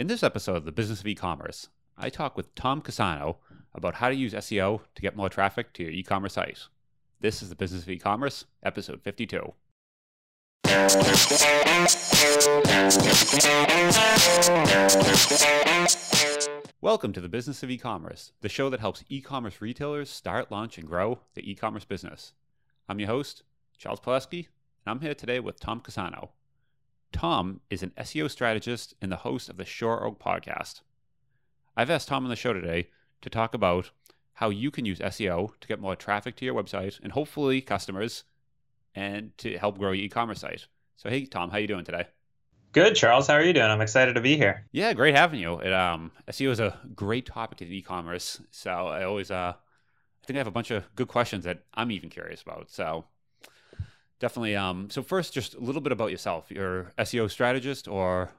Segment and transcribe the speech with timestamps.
[0.00, 3.36] In this episode of the Business of E-commerce, I talk with Tom Casano
[3.74, 6.58] about how to use SEO to get more traffic to your e-commerce site.
[7.20, 9.52] This is the Business of E-commerce, episode 52.
[16.80, 20.88] Welcome to the Business of E-commerce, the show that helps e-commerce retailers start, launch, and
[20.88, 22.32] grow the e-commerce business.
[22.88, 23.42] I'm your host,
[23.76, 24.46] Charles Palleschi,
[24.86, 26.30] and I'm here today with Tom Casano.
[27.12, 30.80] Tom is an SEO strategist and the host of the Shore Oak podcast.
[31.76, 32.88] I've asked Tom on the show today
[33.22, 33.90] to talk about
[34.34, 38.24] how you can use SEO to get more traffic to your website and hopefully customers
[38.94, 40.66] and to help grow your e-commerce site.
[40.96, 42.06] So hey Tom, how you doing today?
[42.72, 43.26] Good, Charles.
[43.26, 43.66] How are you doing?
[43.66, 44.66] I'm excited to be here.
[44.70, 45.58] Yeah, great having you.
[45.58, 50.36] It, um, SEO is a great topic in e-commerce, so I always uh, I think
[50.36, 52.70] I have a bunch of good questions that I'm even curious about.
[52.70, 53.06] So
[54.20, 54.56] definitely.
[54.56, 56.50] Um, so first, just a little bit about yourself.
[56.50, 58.30] You're SEO strategist, or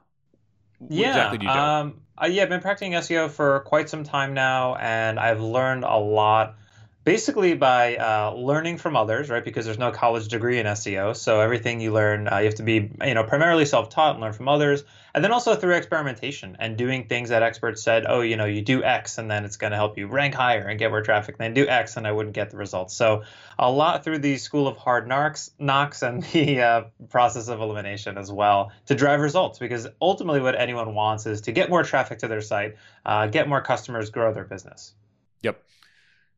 [0.94, 1.72] what yeah, exactly do you do?
[1.80, 5.84] um, uh, yeah, I've been practicing SEO for quite some time now, and I've learned
[5.84, 6.56] a lot
[7.04, 9.44] basically by uh, learning from others, right?
[9.44, 12.62] Because there's no college degree in SEO, so everything you learn, uh, you have to
[12.62, 16.76] be, you know, primarily self-taught and learn from others, and then also through experimentation and
[16.78, 19.72] doing things that experts said, oh, you know, you do X, and then it's going
[19.72, 21.38] to help you rank higher and get more traffic.
[21.38, 22.94] Then do X, and I wouldn't get the results.
[22.94, 23.24] So
[23.58, 28.16] a lot through the school of hard knocks, knocks, and the uh, process of elimination
[28.16, 29.58] as well to drive results.
[29.58, 33.48] Because ultimately, what anyone wants is to get more traffic to their site, uh, get
[33.48, 34.94] more customers, grow their business.
[35.42, 35.62] Yep.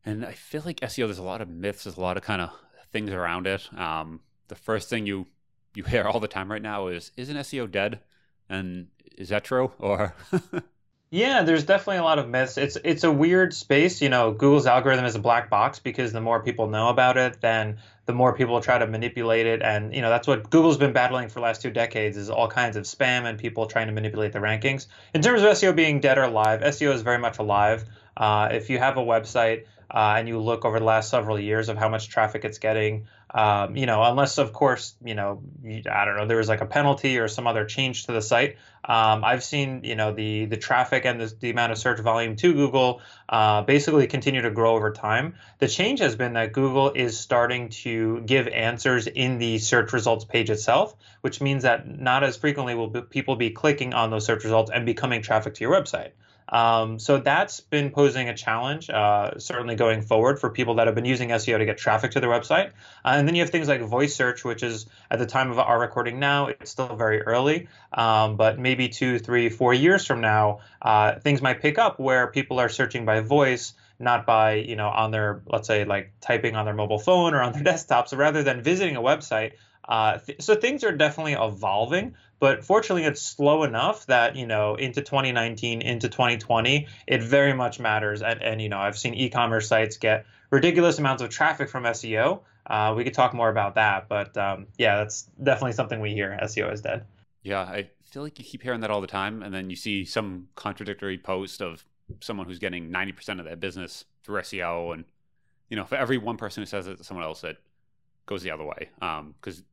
[0.05, 2.43] And I feel like SEO, there's a lot of myths, there's a lot of kind
[2.43, 2.51] of
[2.93, 3.69] things around it.
[3.79, 5.27] Um, the first thing you
[5.75, 8.01] you hear all the time right now is, "Isn't SEO dead?"
[8.49, 9.73] And is that true?
[9.79, 10.15] Or
[11.15, 12.59] Yeah, there's definitely a lot of myths.
[12.59, 14.03] It's it's a weird space.
[14.03, 17.41] You know, Google's algorithm is a black box because the more people know about it,
[17.41, 19.63] then the more people try to manipulate it.
[19.63, 22.49] And you know, that's what Google's been battling for the last two decades is all
[22.49, 24.89] kinds of spam and people trying to manipulate the rankings.
[25.15, 27.85] In terms of SEO being dead or alive, SEO is very much alive.
[28.17, 31.69] Uh, if you have a website uh, and you look over the last several years
[31.69, 35.43] of how much traffic it's getting, um, you know, unless of course, you know,
[35.91, 38.57] I don't know, there was like a penalty or some other change to the site.
[38.85, 42.37] Um, I've seen, you know, the the traffic and the, the amount of search volume
[42.37, 45.35] to Google uh, basically continue to grow over time.
[45.59, 50.25] The change has been that Google is starting to give answers in the search results
[50.25, 54.45] page itself, which means that not as frequently will people be clicking on those search
[54.45, 56.11] results and becoming traffic to your website.
[56.55, 60.95] Um, so that's been posing a challenge, uh, certainly going forward for people that have
[60.95, 62.69] been using SEO to get traffic to their website.
[63.05, 65.59] Uh, and then you have things like voice search, which is at the time of
[65.59, 70.21] our recording now, it's still very early, um, but maybe two, three, four years from
[70.21, 74.75] now, uh, things might pick up where people are searching by voice not by you
[74.75, 78.09] know on their let's say like typing on their mobile phone or on their desktop
[78.09, 79.53] so rather than visiting a website
[79.89, 84.75] uh, th- so things are definitely evolving, but fortunately, it's slow enough that you know
[84.75, 88.23] into 2019, into 2020, it very much matters.
[88.23, 92.41] And, and you know, I've seen e-commerce sites get ridiculous amounts of traffic from SEO.
[92.67, 96.39] Uh, we could talk more about that, but um, yeah, that's definitely something we hear.
[96.43, 97.05] SEO is dead.
[97.43, 100.05] Yeah, I feel like you keep hearing that all the time, and then you see
[100.05, 101.85] some contradictory post of
[102.21, 105.05] someone who's getting 90% of their business through SEO, and
[105.69, 107.59] you know, for every one person who says it someone else, it
[108.27, 108.89] goes the other way.
[108.95, 109.65] Because um,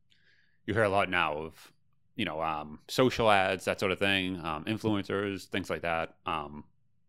[0.66, 1.72] you hear a lot now of
[2.16, 6.14] you know um, social ads, that sort of thing, um, influencers, things like that.
[6.26, 6.64] Um,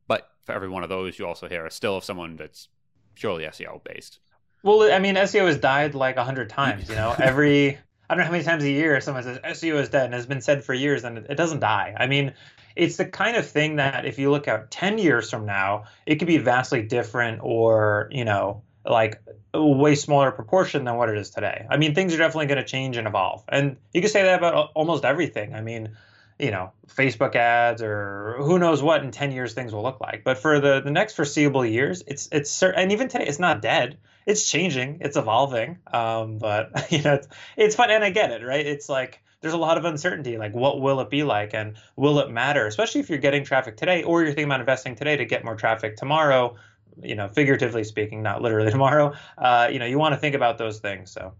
[0.07, 2.67] but for every one of those, you also hear still of someone that's
[3.15, 4.19] purely SEO based.
[4.63, 6.89] Well, I mean, SEO has died like a hundred times.
[6.89, 7.77] You know, every
[8.09, 10.25] I don't know how many times a year someone says SEO is dead, and has
[10.25, 11.95] been said for years, and it doesn't die.
[11.97, 12.33] I mean,
[12.75, 16.15] it's the kind of thing that if you look out 10 years from now, it
[16.15, 19.21] could be vastly different or, you know, like
[19.53, 21.65] a way smaller proportion than what it is today.
[21.69, 23.43] I mean, things are definitely going to change and evolve.
[23.47, 25.53] And you can say that about almost everything.
[25.53, 25.95] I mean,
[26.39, 30.23] you know, Facebook ads or who knows what in 10 years things will look like.
[30.23, 33.97] But for the, the next foreseeable years, it's, it's, and even today, it's not dead.
[34.25, 35.79] It's changing, it's evolving.
[35.91, 37.91] Um, but, you know, it's, it's fun.
[37.91, 38.65] And I get it, right?
[38.65, 40.37] It's like, there's a lot of uncertainty.
[40.37, 42.65] Like, what will it be like, and will it matter?
[42.65, 45.55] Especially if you're getting traffic today, or you're thinking about investing today to get more
[45.55, 46.55] traffic tomorrow
[47.01, 49.13] you know, figuratively speaking, not literally tomorrow.
[49.37, 51.11] Uh, you know, you want to think about those things.
[51.11, 51.33] So,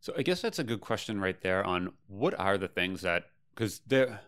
[0.00, 3.26] so I guess that's a good question right there on what are the things that
[3.54, 4.18] because the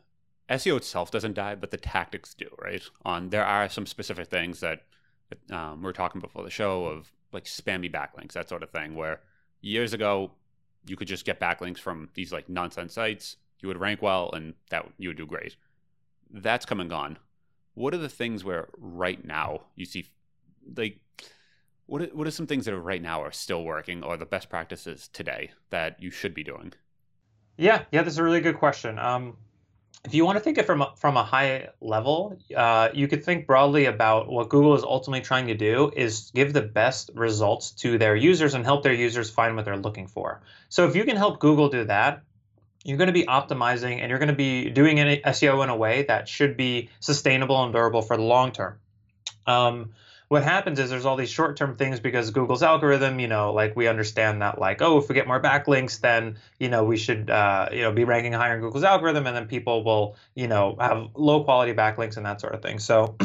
[0.48, 2.82] SEO itself doesn't die, but the tactics do, right?
[3.04, 4.82] On there are some specific things that
[5.50, 8.94] um, we are talking before the show of like spammy backlinks, that sort of thing,
[8.94, 9.20] where
[9.60, 10.30] years ago
[10.86, 14.54] you could just get backlinks from these like nonsense sites, you would rank well, and
[14.70, 15.56] that you would do great.
[16.30, 17.18] That's come and gone.
[17.74, 20.06] What are the things where right now you see
[20.76, 21.00] like
[21.86, 24.26] what are, what are some things that are right now are still working or the
[24.26, 26.72] best practices today that you should be doing?
[27.56, 28.98] Yeah, yeah, that's a really good question.
[28.98, 29.36] Um,
[30.04, 33.24] if you want to think it from a, from a high level, uh, you could
[33.24, 37.72] think broadly about what Google is ultimately trying to do is give the best results
[37.72, 40.42] to their users and help their users find what they're looking for.
[40.68, 42.22] So if you can help Google do that,
[42.84, 46.04] you're going to be optimizing and you're going to be doing SEO in a way
[46.04, 48.78] that should be sustainable and durable for the long term.
[49.44, 49.92] Um,
[50.28, 53.86] what happens is there's all these short-term things because Google's algorithm, you know, like we
[53.86, 57.68] understand that like, oh, if we get more backlinks, then you know we should uh,
[57.72, 61.10] you know be ranking higher in Google's algorithm, and then people will you know have
[61.14, 62.80] low quality backlinks and that sort of thing.
[62.80, 63.16] So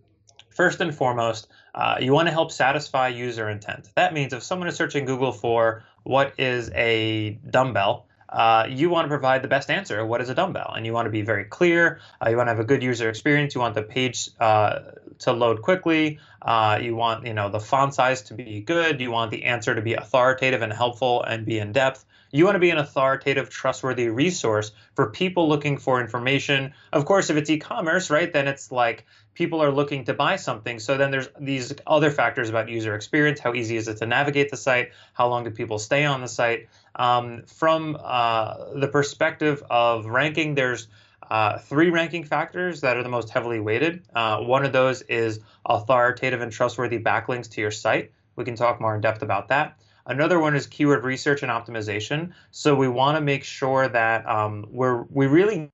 [0.48, 3.90] first and foremost, uh, you want to help satisfy user intent.
[3.94, 8.05] That means if someone is searching Google for what is a dumbbell,
[8.36, 10.04] uh, you want to provide the best answer.
[10.04, 10.74] What is a dumbbell?
[10.76, 12.00] And you want to be very clear.
[12.22, 13.54] Uh, you want to have a good user experience.
[13.54, 14.80] You want the page uh,
[15.20, 16.18] to load quickly.
[16.42, 19.00] Uh, you want you know the font size to be good.
[19.00, 22.04] You want the answer to be authoritative and helpful and be in depth.
[22.30, 26.72] You want to be an authoritative, trustworthy resource for people looking for information.
[26.92, 30.78] Of course, if it's e-commerce, right, then it's like people are looking to buy something.
[30.78, 33.40] So then there's these other factors about user experience.
[33.40, 34.92] How easy is it to navigate the site?
[35.12, 36.68] How long do people stay on the site?
[36.94, 40.88] Um, from uh, the perspective of ranking, there's
[41.30, 44.02] uh, three ranking factors that are the most heavily weighted.
[44.14, 48.12] Uh, one of those is authoritative and trustworthy backlinks to your site.
[48.36, 49.78] We can talk more in depth about that.
[50.06, 52.32] Another one is keyword research and optimization.
[52.52, 55.70] So we want to make sure that um, we're we really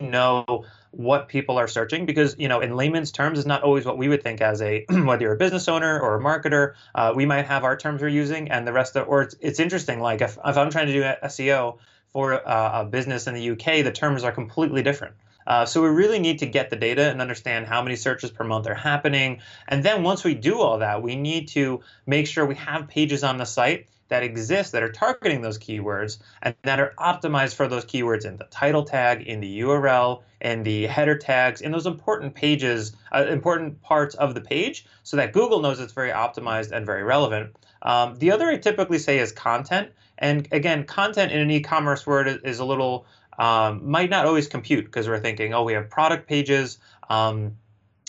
[0.00, 3.98] know what people are searching because you know in layman's terms is not always what
[3.98, 7.26] we would think as a whether you're a business owner or a marketer uh, we
[7.26, 10.20] might have our terms we're using and the rest of or it's, it's interesting like
[10.20, 11.76] if, if i'm trying to do seo
[12.12, 15.14] for uh, a business in the uk the terms are completely different
[15.46, 18.44] uh, so we really need to get the data and understand how many searches per
[18.44, 22.44] month are happening and then once we do all that we need to make sure
[22.46, 26.78] we have pages on the site that exist that are targeting those keywords and that
[26.78, 31.16] are optimized for those keywords in the title tag, in the URL, in the header
[31.16, 35.80] tags, in those important pages, uh, important parts of the page, so that Google knows
[35.80, 37.56] it's very optimized and very relevant.
[37.82, 39.90] Um, the other I typically say is content.
[40.18, 43.06] And again, content in an e-commerce word is, is a little
[43.40, 46.78] um, might not always compute because we're thinking, oh, we have product pages.
[47.08, 47.56] Um,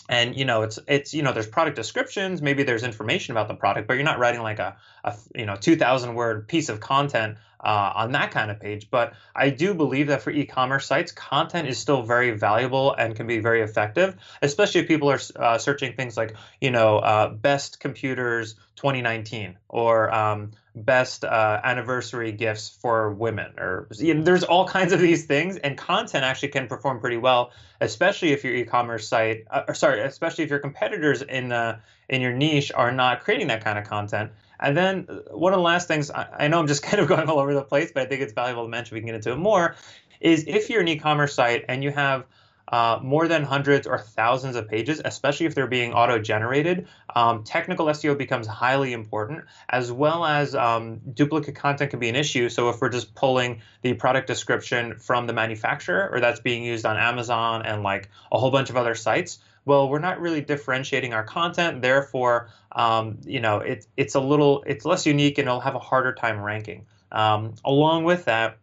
[0.08, 3.54] and you know it's it's you know there's product descriptions maybe there's information about the
[3.54, 7.38] product but you're not writing like a, a you know 2000 word piece of content
[7.60, 11.68] uh, on that kind of page but i do believe that for e-commerce sites content
[11.68, 15.94] is still very valuable and can be very effective especially if people are uh, searching
[15.94, 23.12] things like you know uh, best computers 2019 or um, best uh, anniversary gifts for
[23.12, 26.98] women or you know, there's all kinds of these things and content actually can perform
[26.98, 27.50] pretty well
[27.82, 31.78] especially if your e-commerce site uh, or sorry especially if your competitors in the
[32.08, 34.30] in your niche are not creating that kind of content.
[34.60, 37.08] And then uh, one of the last things I, I know i'm just kind of
[37.08, 39.16] going all over the place but i think it's valuable to mention we can get
[39.16, 39.76] into it more
[40.20, 42.24] is if you're an e-commerce site and you have
[42.72, 47.44] uh, more than hundreds or thousands of pages, especially if they're being auto generated, um,
[47.44, 52.48] technical SEO becomes highly important, as well as um, duplicate content can be an issue.
[52.48, 56.86] So if we're just pulling the product description from the manufacturer or that's being used
[56.86, 61.12] on Amazon and like a whole bunch of other sites, well, we're not really differentiating
[61.12, 61.82] our content.
[61.82, 65.78] Therefore, um, you know, it, it's a little, it's less unique and it'll have a
[65.78, 66.86] harder time ranking.
[67.12, 68.56] Um, along with that,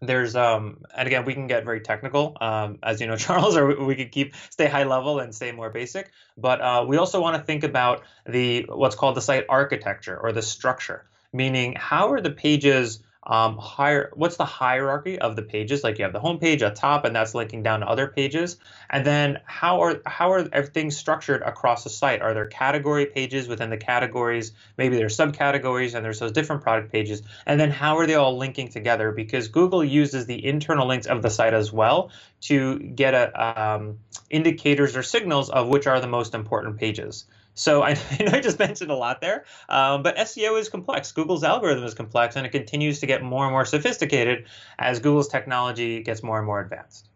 [0.00, 2.36] there's um and again we can get very technical.
[2.40, 5.70] Um, as you know charles or we could keep stay high level and stay more
[5.70, 6.10] basic.
[6.36, 10.32] But uh, we also want to think about the what's called the site architecture or
[10.32, 11.06] the structure.
[11.32, 15.84] Meaning how are the pages um, higher what's the hierarchy of the pages?
[15.84, 18.56] Like you have the home page at top and that's linking down to other pages.
[18.90, 22.20] And then how are how are everything structured across the site?
[22.20, 24.52] Are there category pages within the categories?
[24.76, 27.22] Maybe there's subcategories and there's those different product pages.
[27.46, 29.12] And then how are they all linking together?
[29.12, 32.10] Because google uses the internal links of the site as well
[32.42, 33.98] to get a, um,
[34.30, 38.40] indicators or signals of which are the most important pages so I, I, know I
[38.40, 41.12] just mentioned a lot there, um, but SEO is complex.
[41.12, 44.46] Google's algorithm is complex, and it continues to get more and more sophisticated
[44.78, 47.08] as Google's technology gets more and more advanced.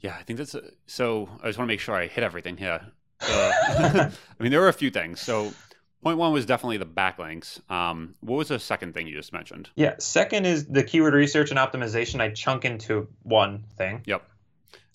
[0.00, 1.28] Yeah, I think that's a, so.
[1.42, 2.80] I just want to make sure I hit everything here.
[3.20, 3.52] Uh,
[4.38, 5.20] I mean, there were a few things.
[5.20, 5.54] So
[6.02, 7.58] point one was definitely the backlinks.
[7.70, 9.70] Um, what was the second thing you just mentioned?
[9.74, 12.20] Yeah, second is the keyword research and optimization.
[12.20, 14.02] I chunk into one thing.
[14.04, 14.22] Yep.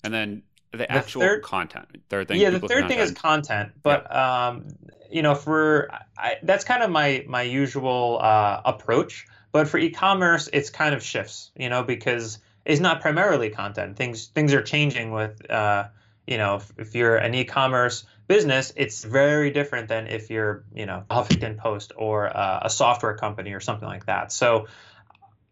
[0.04, 1.86] And then the actual the third, content.
[2.08, 2.40] Third thing.
[2.40, 4.48] Yeah, the third thing is content, but yeah.
[4.48, 4.68] um,
[5.10, 9.26] you know, for I, that's kind of my my usual uh, approach.
[9.52, 13.96] But for e-commerce, it's kind of shifts, you know, because it's not primarily content.
[13.96, 15.88] Things things are changing with, uh,
[16.24, 20.86] you know, if, if you're an e-commerce business, it's very different than if you're, you
[20.86, 24.30] know, Huffington Post or uh, a software company or something like that.
[24.30, 24.68] So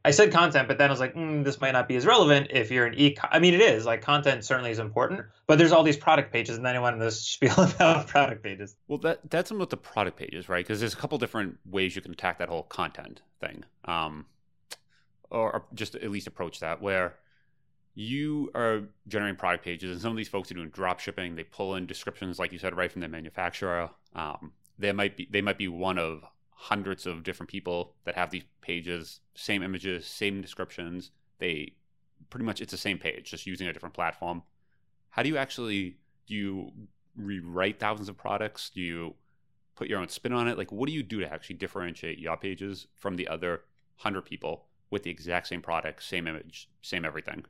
[0.08, 2.46] I said content, but then I was like, mm, this might not be as relevant
[2.48, 3.14] if you're an e.
[3.30, 6.56] I mean, it is like content certainly is important, but there's all these product pages,
[6.56, 8.74] and then I wanted to spiel about product pages.
[8.88, 10.64] Well, that that's about the product pages, right?
[10.64, 14.24] Because there's a couple different ways you can attack that whole content thing, um,
[15.28, 17.16] or, just at least approach that where
[17.94, 21.36] you are generating product pages, and some of these folks are doing drop shipping.
[21.36, 23.90] They pull in descriptions, like you said, right from the manufacturer.
[24.14, 26.24] Um, they might be they might be one of
[26.60, 31.12] hundreds of different people that have these pages, same images, same descriptions.
[31.38, 31.74] They
[32.30, 34.42] pretty much it's the same page, just using a different platform.
[35.10, 36.72] How do you actually do you
[37.16, 38.70] rewrite thousands of products?
[38.70, 39.14] Do you
[39.76, 40.58] put your own spin on it?
[40.58, 43.62] Like what do you do to actually differentiate your pages from the other
[43.98, 47.44] hundred people with the exact same product, same image, same everything?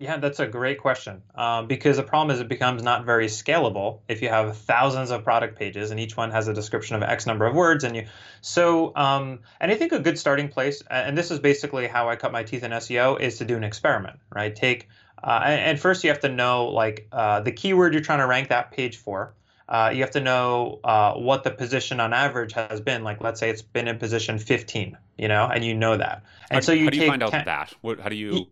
[0.00, 1.22] Yeah, that's a great question.
[1.34, 5.24] Um, because the problem is it becomes not very scalable if you have thousands of
[5.24, 7.82] product pages and each one has a description of X number of words.
[7.82, 8.06] And you,
[8.40, 12.14] so, um, and I think a good starting place, and this is basically how I
[12.14, 14.54] cut my teeth in SEO, is to do an experiment, right?
[14.54, 14.88] Take,
[15.22, 18.50] uh, and, first you have to know like uh, the keyword you're trying to rank
[18.50, 19.34] that page for.
[19.68, 23.02] Uh, you have to know uh, what the position on average has been.
[23.02, 26.22] Like, let's say it's been in position 15, you know, and you know that.
[26.50, 27.74] And how, so you how do you find out 10, that?
[27.80, 28.46] What, how do you?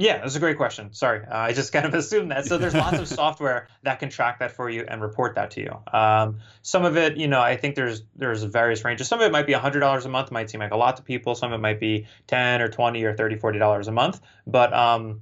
[0.00, 0.92] Yeah, that's a great question.
[0.92, 2.46] Sorry, uh, I just kind of assumed that.
[2.46, 5.60] So there's lots of software that can track that for you and report that to
[5.60, 5.76] you.
[5.92, 9.08] Um, some of it, you know, I think there's there's various ranges.
[9.08, 11.34] Some of it might be $100 a month, might seem like a lot to people.
[11.34, 14.20] Some of it might be 10 or 20 or 30, 40 dollars a month.
[14.46, 15.20] But um,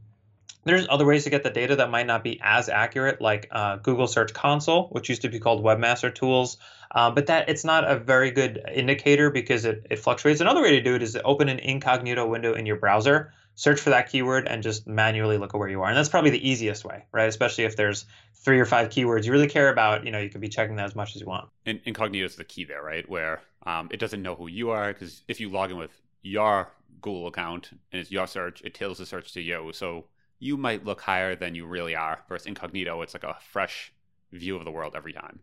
[0.64, 3.76] there's other ways to get the data that might not be as accurate, like uh,
[3.76, 6.59] Google Search Console, which used to be called Webmaster Tools.
[6.90, 10.42] Um, but that it's not a very good indicator because it, it fluctuates.
[10.42, 13.80] Another way to do it is to open an incognito window in your browser search
[13.80, 15.88] for that keyword and just manually look at where you are.
[15.88, 17.28] And that's probably the easiest way, right?
[17.28, 20.40] Especially if there's three or five keywords you really care about, you know, you could
[20.40, 21.48] be checking that as much as you want.
[21.64, 23.08] And incognito is the key there, right?
[23.08, 25.90] Where um, it doesn't know who you are because if you log in with
[26.22, 26.70] your
[27.00, 29.70] Google account and it's your search, it tails the search to you.
[29.72, 30.04] So
[30.38, 32.20] you might look higher than you really are.
[32.28, 33.92] Versus incognito, it's like a fresh
[34.32, 35.40] view of the world every time.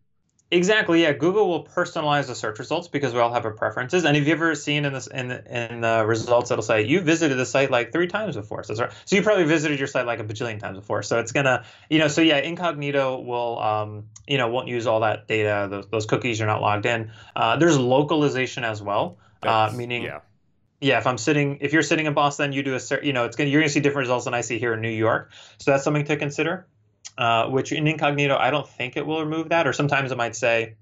[0.54, 1.02] Exactly.
[1.02, 4.06] Yeah, Google will personalize the search results because we all have our preferences.
[4.06, 7.36] And have you ever seen in this in in the results it'll say you visited
[7.36, 8.64] the site like three times before?
[8.64, 11.02] So, so you probably visited your site like a bajillion times before.
[11.02, 15.00] So it's gonna you know so yeah, incognito will um you know won't use all
[15.00, 17.12] that data those those cookies you're not logged in.
[17.36, 20.04] Uh, there's localization as well, uh, meaning.
[20.04, 20.20] Yeah.
[20.82, 23.38] Yeah, if I'm sitting, if you're sitting in Boston, you do a, you know, it's
[23.38, 25.32] gonna, you're gonna see different results than I see here in New York.
[25.58, 26.68] So that's something to consider.
[27.18, 30.36] Uh, which in incognito, I don't think it will remove that, or sometimes it might
[30.36, 30.76] say,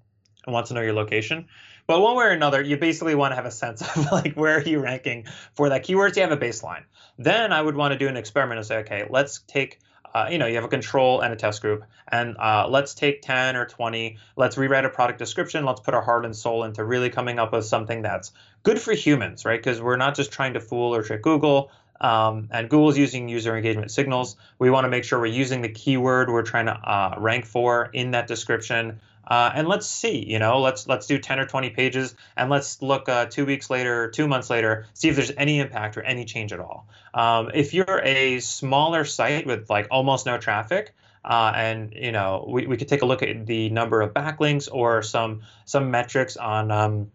[0.48, 1.48] I want to know your location.
[1.88, 4.58] But one way or another, you basically want to have a sense of like where
[4.58, 6.16] are you ranking for that keyword.
[6.16, 6.84] You have a baseline.
[7.18, 9.80] Then I would want to do an experiment and say, okay, let's take
[10.14, 13.22] uh, you know, you have a control and a test group, and uh, let's take
[13.22, 14.18] 10 or 20.
[14.36, 15.66] Let's rewrite a product description.
[15.66, 18.32] Let's put our heart and soul into really coming up with something that's
[18.64, 19.60] good for humans, right?
[19.60, 21.72] Because we're not just trying to fool or trick Google.
[22.02, 24.36] Um, and Google's using user engagement signals.
[24.58, 27.90] We want to make sure we're using the keyword we're trying to uh, rank for
[27.94, 29.00] in that description.
[29.26, 32.82] Uh, and let's see, you know, let's let's do 10 or 20 pages, and let's
[32.82, 36.26] look uh, two weeks later, two months later, see if there's any impact or any
[36.26, 36.88] change at all.
[37.14, 40.94] Um, if you're a smaller site with like almost no traffic,
[41.24, 44.68] uh, and you know, we, we could take a look at the number of backlinks
[44.72, 47.12] or some some metrics on um,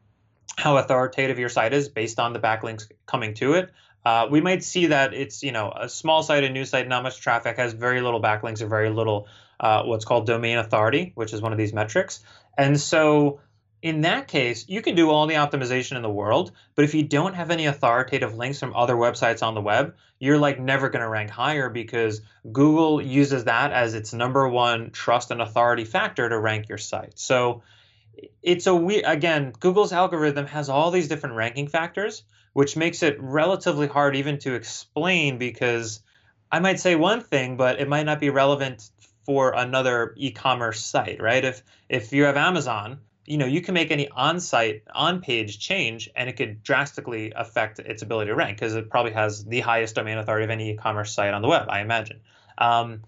[0.56, 3.70] how authoritative your site is based on the backlinks coming to it
[4.06, 7.02] uh, we might see that it's you know a small site, a new site, not
[7.02, 9.26] much traffic, has very little backlinks or very little
[9.58, 12.20] uh, what's called domain authority, which is one of these metrics.
[12.56, 13.40] And so
[13.82, 17.02] in that case, you can do all the optimization in the world, but if you
[17.02, 21.02] don't have any authoritative links from other websites on the web, you're like never going
[21.02, 22.20] to rank higher because
[22.52, 27.18] Google uses that as its number one trust and authority factor to rank your site.
[27.18, 27.64] So
[28.40, 32.22] it's a we again, Google's algorithm has all these different ranking factors,
[32.56, 36.00] which makes it relatively hard even to explain because
[36.50, 38.88] I might say one thing, but it might not be relevant
[39.26, 41.44] for another e-commerce site, right?
[41.44, 46.30] If if you have Amazon, you know, you can make any on-site, on-page change, and
[46.30, 50.16] it could drastically affect its ability to rank because it probably has the highest domain
[50.16, 52.20] authority of any e-commerce site on the web, I imagine.
[52.56, 53.02] Um,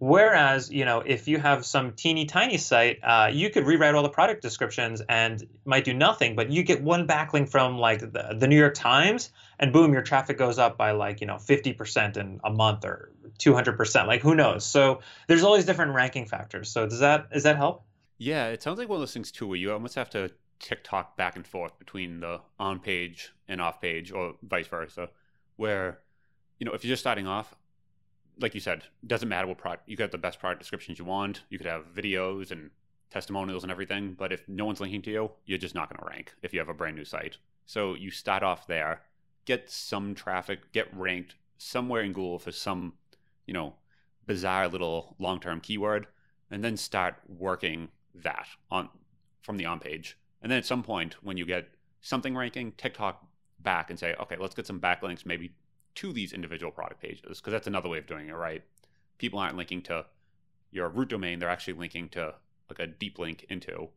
[0.00, 4.04] Whereas, you know, if you have some teeny tiny site, uh, you could rewrite all
[4.04, 8.36] the product descriptions and might do nothing, but you get one backlink from like the,
[8.38, 12.16] the New York Times, and boom, your traffic goes up by like you know 50%
[12.16, 14.06] in a month or 200%.
[14.06, 14.64] Like who knows?
[14.64, 16.70] So there's all these different ranking factors.
[16.70, 17.82] So does that does that help?
[18.18, 21.16] Yeah, it sounds like one of those things too, where you almost have to TikTok
[21.16, 25.08] back and forth between the on page and off page, or vice versa,
[25.56, 25.98] where
[26.60, 27.56] you know if you're just starting off
[28.40, 31.42] like you said, doesn't matter what product you have the best product descriptions you want.
[31.50, 32.70] You could have videos and
[33.10, 36.14] testimonials and everything, but if no one's linking to you, you're just not going to
[36.14, 37.38] rank if you have a brand new site.
[37.66, 39.02] So you start off there,
[39.44, 42.94] get some traffic, get ranked somewhere in Google for some,
[43.46, 43.74] you know,
[44.26, 46.06] bizarre little long-term keyword,
[46.50, 48.88] and then start working that on
[49.42, 50.18] from the on page.
[50.42, 51.68] And then at some point, when you get
[52.00, 53.26] something ranking, TikTok
[53.60, 55.52] back and say, okay, let's get some backlinks maybe
[55.96, 58.62] to these individual product pages because that's another way of doing it, right?
[59.18, 60.06] People aren't linking to
[60.70, 62.34] your root domain; they're actually linking to
[62.68, 63.88] like a deep link into,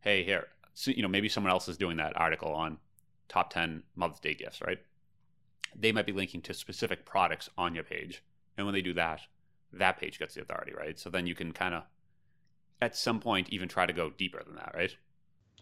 [0.00, 0.48] hey, here,
[0.78, 2.76] so, you know, maybe someone else is doing that article on
[3.28, 4.78] top 10 Mother's Day gifts, right?
[5.74, 8.22] They might be linking to specific products on your page.
[8.58, 9.20] And when they do that,
[9.72, 10.98] that page gets the authority, right?
[10.98, 11.84] So then you can kind of,
[12.82, 14.94] at some point, even try to go deeper than that, right?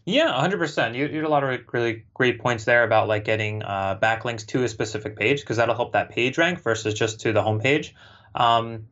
[0.06, 0.94] Yeah, 100%.
[0.94, 4.46] You, you had a lot of really great points there about like getting uh, backlinks
[4.48, 7.92] to a specific page because that'll help that page rank versus just to the homepage.
[8.34, 8.88] Um,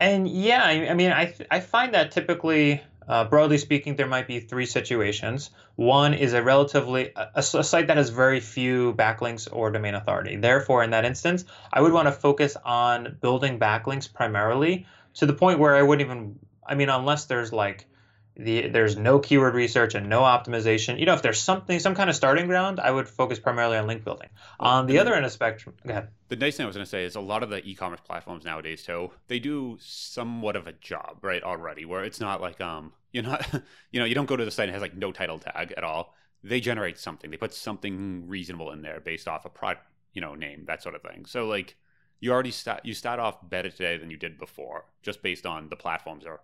[0.00, 4.26] and yeah, I, I mean, I, I find that typically uh, broadly speaking, there might
[4.26, 5.50] be three situations.
[5.76, 10.36] One is a relatively a, a, site that has very few backlinks or domain authority.
[10.36, 15.34] Therefore, in that instance, I would want to focus on building backlinks primarily to the
[15.34, 16.38] point where I wouldn't even.
[16.66, 17.86] I mean, unless there's like
[18.36, 20.98] the there's no keyword research and no optimization.
[20.98, 23.86] You know, if there's something, some kind of starting ground, I would focus primarily on
[23.86, 24.28] link building.
[24.60, 26.08] On the other end of the spectrum, go ahead.
[26.28, 28.44] The nice thing I was going to say is a lot of the e-commerce platforms
[28.44, 32.92] nowadays too, they do somewhat of a job right already, where it's not like um
[33.12, 33.46] you're not
[33.90, 35.84] you know you don't go to the site and has like no title tag at
[35.84, 36.14] all.
[36.42, 37.30] They generate something.
[37.30, 40.94] They put something reasonable in there based off a product you know name that sort
[40.94, 41.24] of thing.
[41.26, 41.76] So like
[42.20, 45.68] you already start you start off better today than you did before, just based on
[45.70, 46.40] the platforms are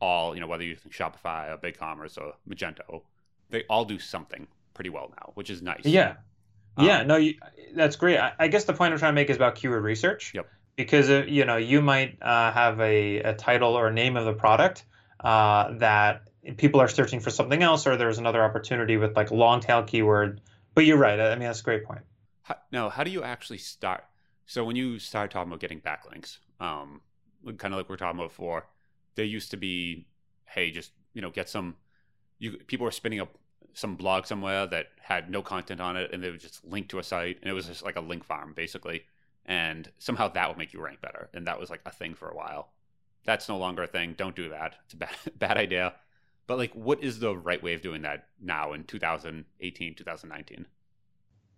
[0.00, 3.02] all, you know, whether you think Shopify or BigCommerce or Magento,
[3.50, 5.84] they all do something pretty well now, which is nice.
[5.84, 6.16] Yeah.
[6.76, 7.34] Um, yeah, no, you,
[7.74, 8.18] that's great.
[8.18, 10.32] I, I, guess the point I'm trying to make is about keyword research.
[10.34, 10.48] Yep.
[10.76, 14.32] Because uh, you know you might uh, have a, a title or name of the
[14.32, 14.84] product
[15.18, 19.58] uh, that people are searching for something else, or there's another opportunity with like long
[19.58, 20.40] tail keyword.
[20.74, 21.18] But you're right.
[21.18, 22.02] I mean that's a great point.
[22.42, 24.04] How, no, how do you actually start?
[24.46, 27.00] So when you start talking about getting backlinks, um,
[27.44, 28.66] kind of like we are talking about before,
[29.18, 30.06] there used to be,
[30.44, 31.74] hey, just you know, get some.
[32.38, 33.36] You people were spinning up
[33.74, 37.00] some blog somewhere that had no content on it, and they would just link to
[37.00, 39.02] a site, and it was just like a link farm basically,
[39.44, 42.28] and somehow that would make you rank better, and that was like a thing for
[42.28, 42.70] a while.
[43.24, 44.14] That's no longer a thing.
[44.16, 44.76] Don't do that.
[44.84, 45.94] It's a bad bad idea.
[46.46, 50.66] But like, what is the right way of doing that now in 2018, 2019?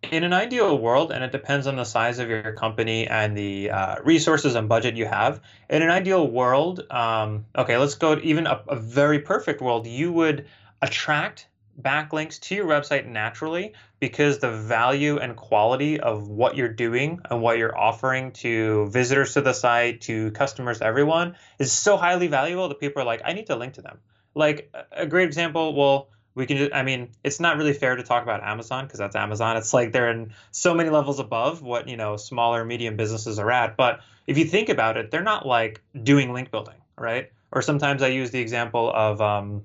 [0.03, 3.71] In an ideal world, and it depends on the size of your company and the
[3.71, 5.41] uh, resources and budget you have.
[5.69, 9.87] In an ideal world, um, okay, let's go even a, a very perfect world.
[9.87, 10.47] You would
[10.81, 11.47] attract
[11.81, 17.41] backlinks to your website naturally because the value and quality of what you're doing and
[17.43, 22.69] what you're offering to visitors to the site, to customers, everyone is so highly valuable
[22.69, 23.99] that people are like, I need to link to them.
[24.35, 28.23] Like a great example, well, we can I mean, it's not really fair to talk
[28.23, 29.57] about Amazon because that's Amazon.
[29.57, 33.51] It's like they're in so many levels above what, you know, smaller, medium businesses are
[33.51, 33.77] at.
[33.77, 37.31] But if you think about it, they're not like doing link building, right?
[37.53, 39.65] Or sometimes I use the example of, um,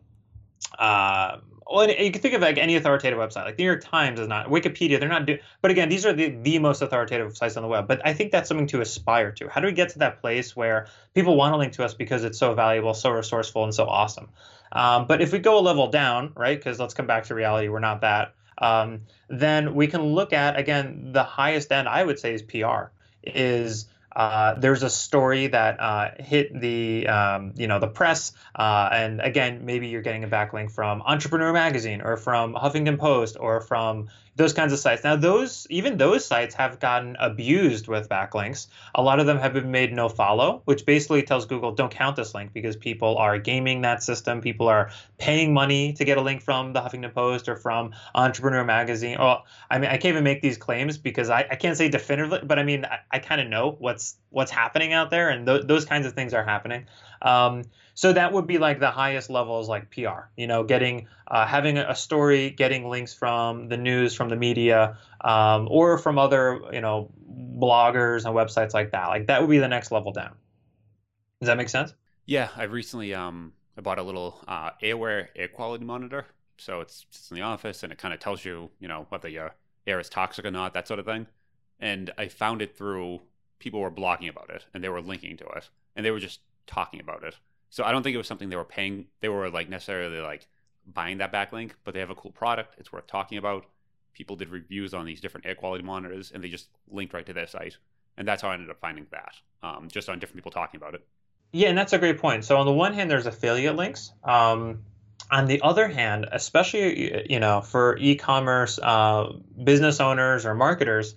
[0.78, 4.20] uh, well, you can think of like any authoritative website, like the New York Times
[4.20, 5.00] is not Wikipedia.
[5.00, 5.28] They're not
[5.62, 7.88] but again, these are the, the most authoritative sites on the web.
[7.88, 9.50] But I think that's something to aspire to.
[9.50, 12.24] How do we get to that place where people want to link to us because
[12.24, 14.30] it's so valuable, so resourceful, and so awesome?
[14.72, 17.68] Um, but if we go a level down, right, because let's come back to reality,
[17.68, 22.20] we're not that, um, then we can look at, again, the highest end, I would
[22.20, 22.92] say, is PR,
[23.24, 28.90] is uh, there's a story that uh, hit the um, you know the press, uh,
[28.92, 33.62] and again, maybe you're getting a backlink from Entrepreneur Magazine or from Huffington Post or
[33.62, 35.04] from those kinds of sites.
[35.04, 38.68] Now, those even those sites have gotten abused with backlinks.
[38.94, 42.16] A lot of them have been made no follow, which basically tells Google don't count
[42.16, 44.42] this link because people are gaming that system.
[44.42, 48.66] People are paying money to get a link from the Huffington Post or from Entrepreneur
[48.66, 49.18] Magazine.
[49.18, 52.40] Or I mean, I can't even make these claims because I, I can't say definitively,
[52.44, 55.64] but I mean, I, I kind of know what's what's happening out there, and th-
[55.66, 56.88] those kinds of things are happening.
[57.22, 57.64] Um,
[57.96, 61.78] so that would be like the highest levels, like PR, you know, getting uh, having
[61.78, 66.82] a story, getting links from the news, from the media, um, or from other you
[66.82, 69.08] know bloggers and websites like that.
[69.08, 70.36] Like that would be the next level down.
[71.40, 71.94] Does that make sense?
[72.26, 76.26] Yeah, I recently um I bought a little uh, Awair air quality monitor.
[76.58, 79.28] So it's just in the office and it kind of tells you, you know, whether
[79.28, 79.56] your
[79.86, 81.28] air is toxic or not, that sort of thing.
[81.80, 83.22] And I found it through
[83.60, 86.40] people were blogging about it and they were linking to it and they were just
[86.68, 87.36] talking about it.
[87.76, 89.08] So I don't think it was something they were paying.
[89.20, 90.48] They were like necessarily like
[90.88, 92.76] buying that backlink, but they have a cool product.
[92.78, 93.66] It's worth talking about.
[94.14, 97.34] People did reviews on these different air quality monitors, and they just linked right to
[97.34, 97.76] their site,
[98.16, 100.94] and that's how I ended up finding that, um, just on different people talking about
[100.94, 101.06] it.
[101.52, 102.46] Yeah, and that's a great point.
[102.46, 104.14] So on the one hand, there's affiliate links.
[104.24, 104.84] Um,
[105.30, 111.16] on the other hand, especially you know for e-commerce uh, business owners or marketers,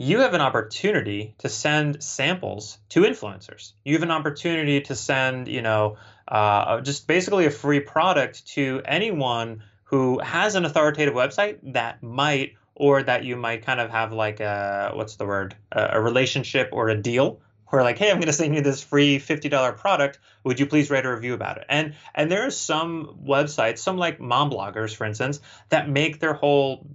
[0.00, 3.72] you have an opportunity to send samples to influencers.
[3.84, 5.96] You have an opportunity to send, you know,
[6.28, 12.54] uh, just basically a free product to anyone who has an authoritative website that might
[12.76, 16.68] or that you might kind of have like a what's the word a, a relationship
[16.70, 20.18] or a deal where like hey i'm going to send you this free $50 product.
[20.44, 21.64] Would you please write a review about it?
[21.68, 26.34] And and there are some websites some like mom bloggers for instance that make their
[26.34, 26.86] whole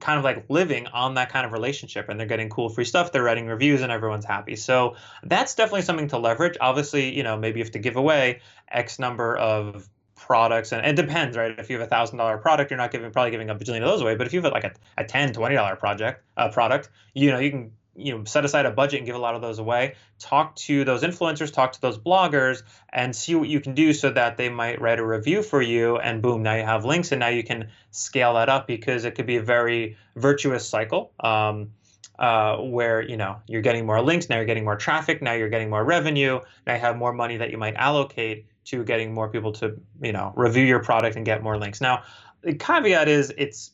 [0.00, 3.12] kind of like living on that kind of relationship and they're getting cool free stuff
[3.12, 4.56] they're writing reviews and everyone's happy.
[4.56, 6.56] So that's definitely something to leverage.
[6.60, 8.40] Obviously you know maybe you have to give away
[8.70, 11.58] x number of products and, it depends right?
[11.58, 13.88] If you have a thousand dollar product you're not giving probably giving a bajillion of
[13.88, 16.90] those away but if you have like a, a 10 20 dollar project uh, product
[17.14, 19.42] you know you can you know set aside a budget and give a lot of
[19.42, 23.74] those away talk to those influencers talk to those bloggers and see what you can
[23.74, 26.84] do so that they might write a review for you and boom now you have
[26.84, 30.68] links and now you can scale that up because it could be a very virtuous
[30.68, 31.70] cycle um,
[32.18, 35.48] uh, where you know you're getting more links now you're getting more traffic now you're
[35.48, 39.28] getting more revenue now you have more money that you might allocate to getting more
[39.28, 41.80] people to you know review your product and get more links.
[41.80, 42.04] Now,
[42.42, 43.72] the caveat is it's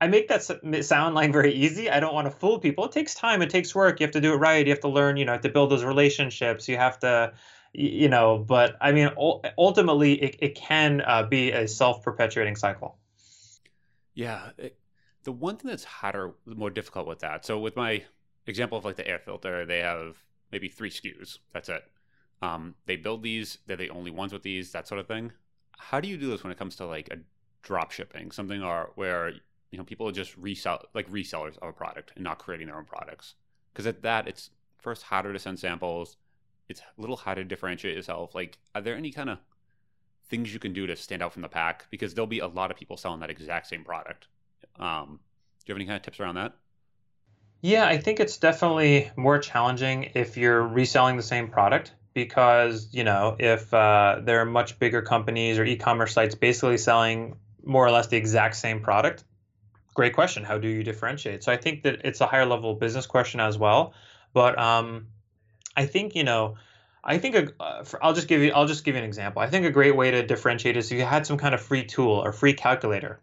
[0.00, 0.42] I make that
[0.84, 1.90] sound like very easy.
[1.90, 2.86] I don't want to fool people.
[2.86, 3.42] It takes time.
[3.42, 4.00] It takes work.
[4.00, 4.66] You have to do it right.
[4.66, 5.18] You have to learn.
[5.18, 6.68] You know, to build those relationships.
[6.68, 7.34] You have to,
[7.74, 8.38] you know.
[8.38, 9.10] But I mean,
[9.58, 12.96] ultimately, it, it can uh, be a self-perpetuating cycle.
[14.14, 14.78] Yeah, it,
[15.24, 17.44] the one thing that's harder, more difficult with that.
[17.44, 18.02] So with my
[18.46, 20.16] example of like the air filter, they have
[20.50, 21.38] maybe three SKUs.
[21.52, 21.84] That's it.
[22.40, 25.32] Um, they build these; they're the only ones with these, that sort of thing.
[25.76, 27.18] How do you do this when it comes to like a
[27.62, 29.34] drop shipping, something or where
[29.70, 32.76] you know people are just resell like resellers of a product and not creating their
[32.76, 33.34] own products?
[33.72, 36.16] Because at that, it's first harder to send samples.
[36.68, 38.34] It's a little harder to differentiate yourself.
[38.34, 39.38] Like, are there any kind of
[40.28, 41.86] things you can do to stand out from the pack?
[41.90, 44.28] Because there'll be a lot of people selling that exact same product.
[44.78, 45.20] Um,
[45.64, 46.54] do you have any kind of tips around that?
[47.62, 53.04] Yeah, I think it's definitely more challenging if you're reselling the same product because you
[53.04, 57.90] know if uh, there are much bigger companies or e-commerce sites basically selling more or
[57.90, 59.24] less the exact same product
[59.94, 63.06] great question how do you differentiate so i think that it's a higher level business
[63.06, 63.92] question as well
[64.32, 65.06] but um,
[65.76, 66.56] i think you know
[67.04, 69.42] i think a, uh, for, i'll just give you i'll just give you an example
[69.42, 71.84] i think a great way to differentiate is if you had some kind of free
[71.84, 73.20] tool or free calculator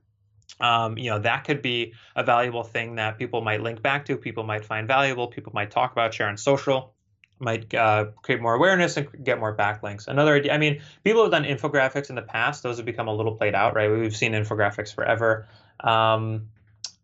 [0.59, 4.17] um, you know that could be a valuable thing that people might link back to
[4.17, 6.93] people might find valuable people might talk about share on social
[7.39, 10.07] might uh, create more awareness and get more backlinks.
[10.07, 12.63] Another idea, I mean, people have done infographics in the past.
[12.63, 13.89] Those have become a little played out, right?
[13.89, 15.47] We've seen infographics forever.
[15.81, 16.47] Um,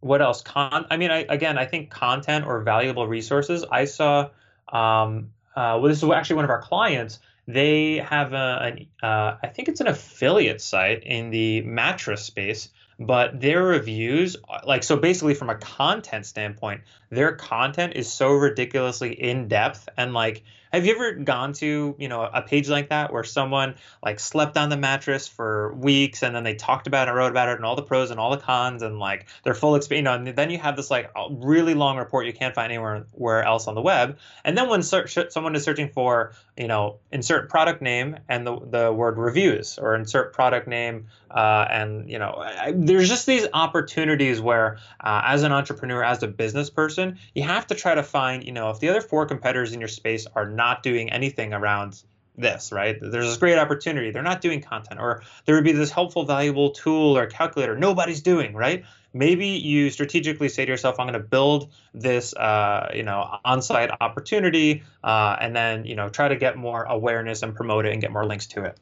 [0.04, 0.42] what else?
[0.42, 3.66] Con- I mean, I, again, I think content or valuable resources.
[3.70, 4.30] I saw,
[4.70, 7.20] um, uh, well, this is actually one of our clients.
[7.48, 12.70] They have a, an, uh, I think it's an affiliate site in the mattress space
[13.00, 16.82] but their reviews like so basically from a content standpoint
[17.16, 22.10] their content is so ridiculously in depth and like have you ever gone to you
[22.10, 26.36] know a page like that where someone like slept on the mattress for weeks and
[26.36, 28.32] then they talked about it and wrote about it and all the pros and all
[28.32, 31.12] the cons and like their full experience you know and then you have this like
[31.30, 34.18] really long report you can't find anywhere where else on the web.
[34.44, 38.60] And then when search, someone is searching for you know insert product name and the,
[38.60, 43.48] the word reviews or insert product name uh, and you know I, there's just these
[43.54, 47.03] opportunities where uh, as an entrepreneur as a business person
[47.36, 49.88] you have to try to find you know if the other four competitors in your
[49.90, 52.04] space are not doing anything around
[52.36, 52.98] this, right?
[53.00, 54.12] There's this great opportunity.
[54.12, 58.22] They're not doing content, or there would be this helpful, valuable tool or calculator nobody's
[58.22, 58.84] doing, right?
[59.14, 63.92] Maybe you strategically say to yourself, "I'm going to build this, uh, you know, on-site
[64.02, 68.02] opportunity, uh, and then you know try to get more awareness and promote it and
[68.02, 68.78] get more links to it."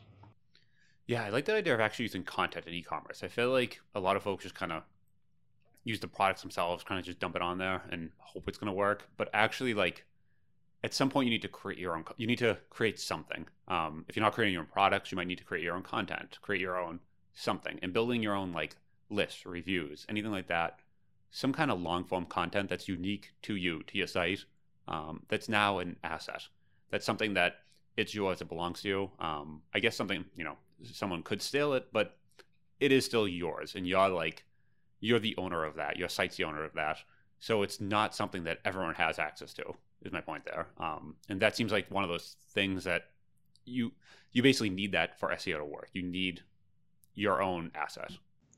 [1.08, 3.22] Yeah, I like the idea of actually using content in e-commerce.
[3.22, 4.84] I feel like a lot of folks just kind of
[5.84, 8.68] use the products themselves, kind of just dump it on there and hope it's going
[8.68, 9.08] to work.
[9.18, 10.06] But actually, like
[10.84, 13.46] at some point you need to create your own you need to create something.
[13.68, 15.84] Um, if you're not creating your own products you might need to create your own
[15.84, 17.00] content create your own
[17.34, 17.80] something.
[17.82, 18.76] And building your own like
[19.10, 20.80] lists reviews anything like that
[21.30, 24.44] some kind of long form content that's unique to you to your site
[24.88, 26.42] um, that's now an asset.
[26.90, 27.60] That's something that
[27.96, 29.12] it's yours it belongs to you.
[29.20, 32.18] Um, i guess something you know someone could steal it but
[32.80, 33.76] it is still yours.
[33.76, 34.44] And you're like
[35.02, 36.98] you're the owner of that your site's the owner of that
[37.40, 40.68] so it's not something that everyone has access to is my point there.
[40.78, 43.10] Um, and that seems like one of those things that
[43.66, 43.92] you
[44.32, 45.90] you basically need that for SEO to work.
[45.94, 46.42] You need
[47.14, 48.12] your own asset.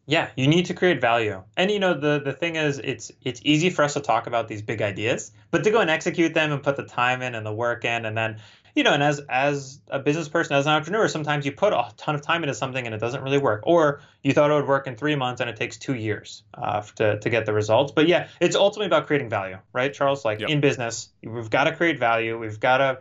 [0.06, 1.42] Yeah, you need to create value.
[1.56, 4.48] And you know the the thing is it's it's easy for us to talk about
[4.48, 7.46] these big ideas, but to go and execute them and put the time in and
[7.46, 8.40] the work in and then
[8.76, 11.92] you know, and as as a business person, as an entrepreneur, sometimes you put a
[11.98, 14.68] ton of time into something and it doesn't really work, or you thought it would
[14.68, 17.92] work in three months and it takes two years uh, to to get the results.
[17.92, 20.26] But yeah, it's ultimately about creating value, right, Charles?
[20.26, 20.50] Like yep.
[20.50, 22.38] in business, we've got to create value.
[22.38, 23.00] We've got to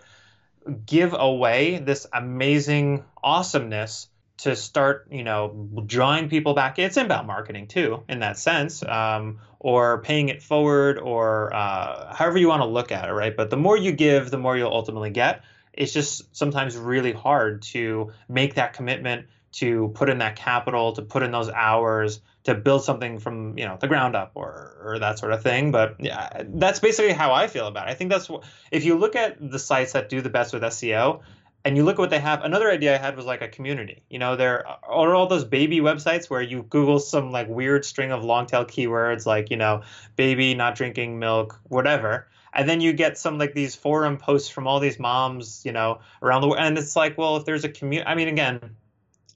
[0.87, 4.09] give away this amazing awesomeness
[4.39, 6.79] to start, you know, drawing people back.
[6.79, 12.39] It's inbound marketing too, in that sense, um, or paying it forward, or uh, however
[12.39, 13.37] you want to look at it, right?
[13.37, 15.43] But the more you give, the more you'll ultimately get.
[15.73, 21.03] It's just sometimes really hard to make that commitment, to put in that capital, to
[21.03, 24.99] put in those hours, to build something from you know the ground up or or
[24.99, 25.71] that sort of thing.
[25.71, 27.93] But yeah, that's basically how I feel about it.
[27.93, 30.63] I think that's what if you look at the sites that do the best with
[30.63, 31.23] SEO,
[31.65, 32.43] and you look at what they have.
[32.43, 34.03] Another idea I had was like a community.
[34.11, 38.11] You know, there are all those baby websites where you Google some like weird string
[38.11, 39.83] of long tail keywords like, you know,
[40.17, 42.27] baby not drinking milk, whatever.
[42.55, 46.01] And then you get some like these forum posts from all these moms, you know,
[46.23, 46.61] around the world.
[46.61, 48.77] And it's like, well, if there's a community, I mean, again,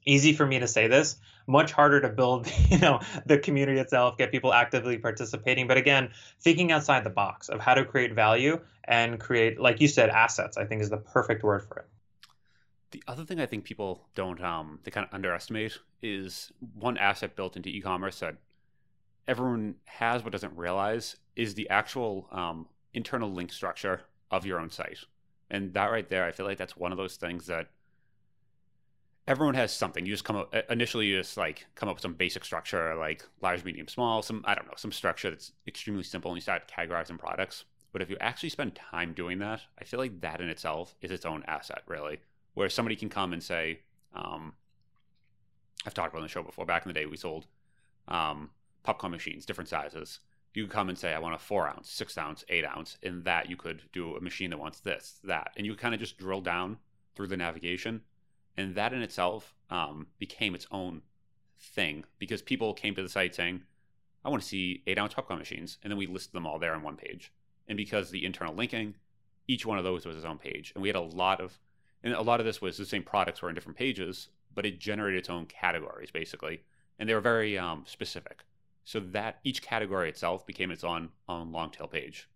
[0.05, 4.17] easy for me to say this, much harder to build, you know, the community itself,
[4.17, 5.67] get people actively participating.
[5.67, 6.09] But again,
[6.41, 10.57] thinking outside the box of how to create value and create, like you said, assets,
[10.57, 11.85] I think is the perfect word for it.
[12.91, 17.35] The other thing I think people don't um, they kind of underestimate is one asset
[17.35, 18.37] built into e-commerce that
[19.27, 22.65] everyone has but doesn't realize is the actual um,
[22.97, 24.99] internal link structure of your own site.
[25.49, 27.67] And that right there, I feel like that's one of those things that
[29.27, 30.05] everyone has something.
[30.05, 33.23] You just come up initially, you just like come up with some basic structure, like
[33.41, 34.21] large, medium, small.
[34.21, 37.63] Some I don't know, some structure that's extremely simple, and you start categorizing products.
[37.93, 41.11] But if you actually spend time doing that, I feel like that in itself is
[41.11, 42.19] its own asset, really
[42.57, 43.81] where somebody can come and say,
[44.15, 44.51] um,
[45.85, 46.65] I've talked about on the show before.
[46.65, 47.45] Back in the day, we sold
[48.07, 48.49] um,
[48.81, 50.21] popcorn machines, different sizes.
[50.57, 52.97] You could come and say, I want a four ounce, six ounce, eight ounce.
[53.03, 55.51] In that, you could do a machine that wants this, that.
[55.55, 56.79] And you kind of just drill down
[57.13, 58.01] through the navigation.
[58.57, 61.03] And that in itself um, became its own
[61.59, 63.61] thing because people came to the site saying,
[64.25, 65.77] I want to see eight ounce popcorn machines.
[65.83, 67.31] And then we listed them all there on one page.
[67.67, 68.95] And because the internal linking,
[69.47, 70.71] each one of those was its own page.
[70.73, 71.59] And we had a lot of
[72.03, 74.79] and a lot of this was the same products were in different pages, but it
[74.79, 76.61] generated its own categories basically,
[76.97, 78.43] and they were very um, specific.
[78.87, 82.29] So that each category itself became its own own long tail page.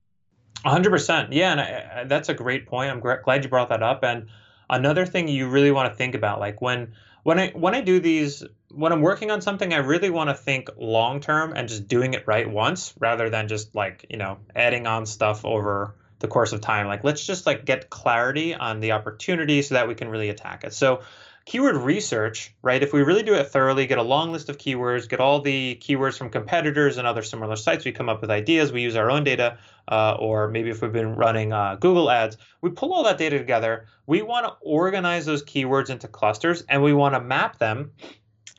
[0.66, 1.30] 100%.
[1.32, 2.92] Yeah, and I, that's a great point.
[2.92, 4.04] I'm glad you brought that up.
[4.04, 4.28] And
[4.70, 6.92] another thing you really want to think about, like when
[7.24, 10.34] when I when I do these when I'm working on something, I really want to
[10.34, 14.40] think long term and just doing it right once rather than just like you know
[14.54, 16.86] adding on stuff over the course of time.
[16.86, 20.66] Like let's just like get clarity on the opportunity so that we can really attack
[20.66, 20.74] it.
[20.74, 21.04] So
[21.52, 22.82] keyword research, right?
[22.82, 25.76] If we really do it thoroughly, get a long list of keywords, get all the
[25.82, 29.12] keywords from competitors and other similar sites, we come up with ideas, we use our
[29.12, 33.04] own data, uh, or maybe if we've been running uh, Google ads, we pull all
[33.04, 33.88] that data together.
[34.08, 37.92] We want to organize those keywords into clusters and we want to map them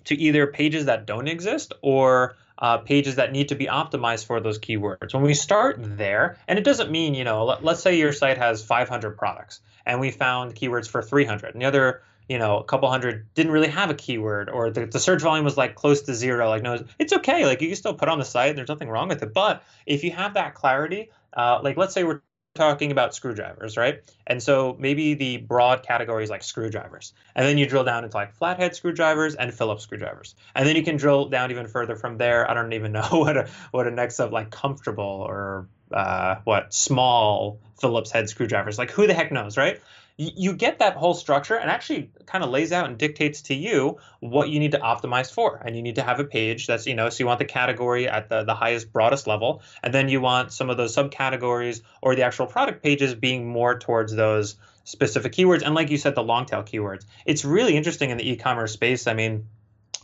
[0.05, 4.38] to either pages that don't exist or uh, pages that need to be optimized for
[4.38, 5.14] those keywords.
[5.14, 8.37] When we start there, and it doesn't mean, you know, let, us say your site
[8.37, 12.02] has 500 products and we found keywords for 300 and the other,
[12.33, 15.45] you know, a couple hundred didn't really have a keyword or the, the search volume
[15.45, 16.49] was like close to zero.
[16.49, 17.45] Like, no, it's okay.
[17.45, 18.57] Like, you can still put on the site.
[18.57, 19.35] There's nothing wrong with it.
[19.35, 22.23] But if you have that clarity, uh, like, let's say we're
[22.55, 24.03] talking about screwdrivers, right?
[24.27, 27.12] And so maybe the broad categories like screwdrivers.
[27.35, 30.35] And then you drill down into like flathead screwdrivers and Phillips screwdrivers.
[30.55, 32.51] And then you can drill down even further from there.
[32.51, 36.73] I don't even know what a what a next up like comfortable or uh, what
[36.73, 38.79] small Phillips head screwdrivers.
[38.79, 39.83] Like who the heck knows, right?
[40.16, 43.98] You get that whole structure and actually kind of lays out and dictates to you
[44.20, 45.61] what you need to optimize for.
[45.64, 48.09] And you need to have a page that's you know so you want the category
[48.09, 52.14] at the, the highest broadest level and then you want some of those subcategories or
[52.14, 56.22] the actual product pages being more towards those specific keywords and like you said the
[56.22, 57.05] long tail keywords.
[57.25, 59.07] It's really interesting in the e-commerce space.
[59.07, 59.46] I mean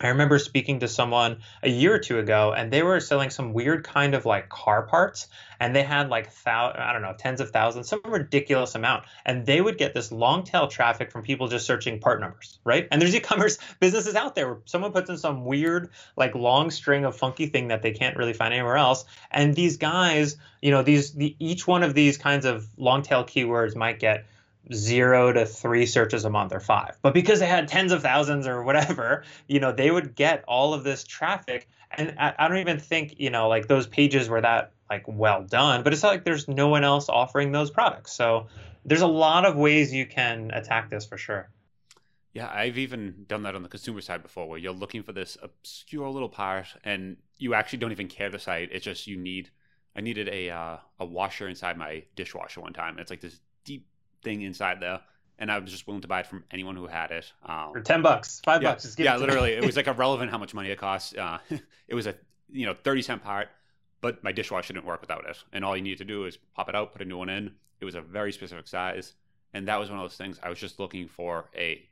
[0.01, 3.53] I remember speaking to someone a year or two ago, and they were selling some
[3.53, 5.27] weird kind of like car parts,
[5.59, 9.45] and they had like thou- I don't know tens of thousands, some ridiculous amount, and
[9.45, 12.87] they would get this long tail traffic from people just searching part numbers, right?
[12.91, 17.05] And there's e-commerce businesses out there where someone puts in some weird like long string
[17.05, 20.83] of funky thing that they can't really find anywhere else, and these guys, you know,
[20.83, 24.27] these the, each one of these kinds of long tail keywords might get
[24.73, 26.99] zero to three searches a month or five.
[27.03, 30.75] But because they had tens of thousands or whatever, you know, they would get all
[30.75, 31.69] of this traffic.
[31.91, 35.43] And I, I don't even think, you know, like those pages were that like well
[35.43, 38.13] done, but it's not like there's no one else offering those products.
[38.13, 38.47] So
[38.85, 41.51] there's a lot of ways you can attack this for sure.
[42.35, 45.37] Yeah, I've even done that on the consumer side before where you're looking for this
[45.43, 48.69] obscure little part and you actually don't even care the site.
[48.71, 49.51] It's just you need
[49.97, 52.99] I needed a uh, a washer inside my dishwasher one time.
[52.99, 53.87] It's like this deep
[54.23, 55.01] thing inside there.
[55.39, 57.33] and I was just willing to buy it from anyone who had it.
[57.45, 58.83] Um, For ten bucks, five yeah, bucks.
[58.85, 61.17] Just yeah, literally, it was like irrelevant how much money it cost.
[61.17, 61.39] Uh,
[61.89, 62.15] it was a
[62.51, 63.49] you know thirty cent part,
[64.01, 65.37] but my dishwasher didn't work without it.
[65.53, 67.53] And all you needed to do is pop it out, put a new one in.
[67.81, 69.15] It was a very specific size,
[69.55, 70.41] and that was one of those things.
[70.43, 71.87] I was just looking for a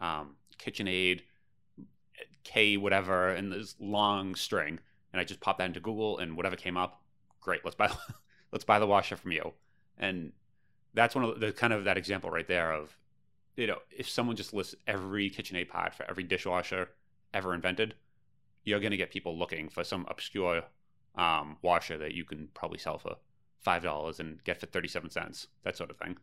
[0.00, 1.22] um, KitchenAid
[2.44, 4.78] K whatever and this long string,
[5.12, 7.02] and I just popped that into Google, and whatever came up,
[7.40, 7.64] great.
[7.64, 7.90] Let's buy
[8.52, 9.52] let's buy the washer from you,
[9.98, 10.32] and
[10.94, 12.96] that's one of the kind of that example right there of
[13.56, 16.88] you know if someone just lists every KitchenAid pot for every dishwasher
[17.34, 17.94] ever invented,
[18.64, 20.62] you're going to get people looking for some obscure
[21.14, 23.16] um, washer that you can probably sell for
[23.58, 26.16] five dollars and get for thirty seven cents, that sort of thing.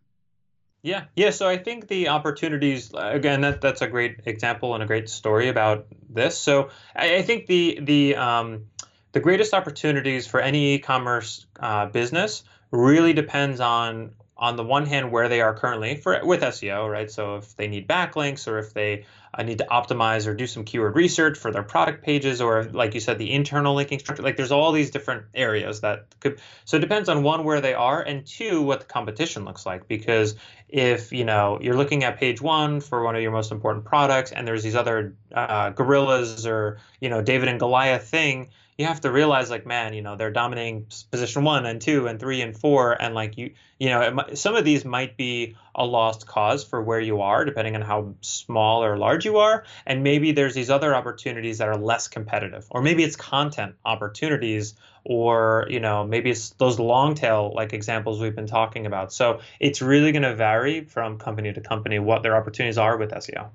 [0.81, 1.31] Yeah, yeah.
[1.31, 5.49] So I think the opportunities again that that's a great example and a great story
[5.49, 6.37] about this.
[6.37, 8.65] So I, I think the the um,
[9.11, 15.11] the greatest opportunities for any e-commerce uh, business really depends on on the one hand
[15.11, 17.11] where they are currently for with SEO, right?
[17.11, 20.63] So if they need backlinks or if they uh, need to optimize or do some
[20.63, 24.37] keyword research for their product pages or like you said the internal linking structure, like
[24.37, 28.01] there's all these different areas that could so it depends on one where they are
[28.01, 30.35] and two what the competition looks like because
[30.69, 34.31] if you know you're looking at page one for one of your most important products
[34.31, 38.49] and there's these other uh, gorillas or you know David and Goliath thing
[38.79, 42.17] you have to realize like man you know they're dominating position one and two and
[42.19, 45.85] three and four and like you you know might, some of these might be a
[45.85, 50.01] lost cause for where you are depending on how small or large you are and
[50.01, 55.67] maybe there's these other opportunities that are less competitive or maybe it's content opportunities or
[55.69, 59.11] you know maybe it's those long tail like examples we've been talking about.
[59.11, 63.11] So it's really going to vary from company to company what their opportunities are with
[63.11, 63.49] seo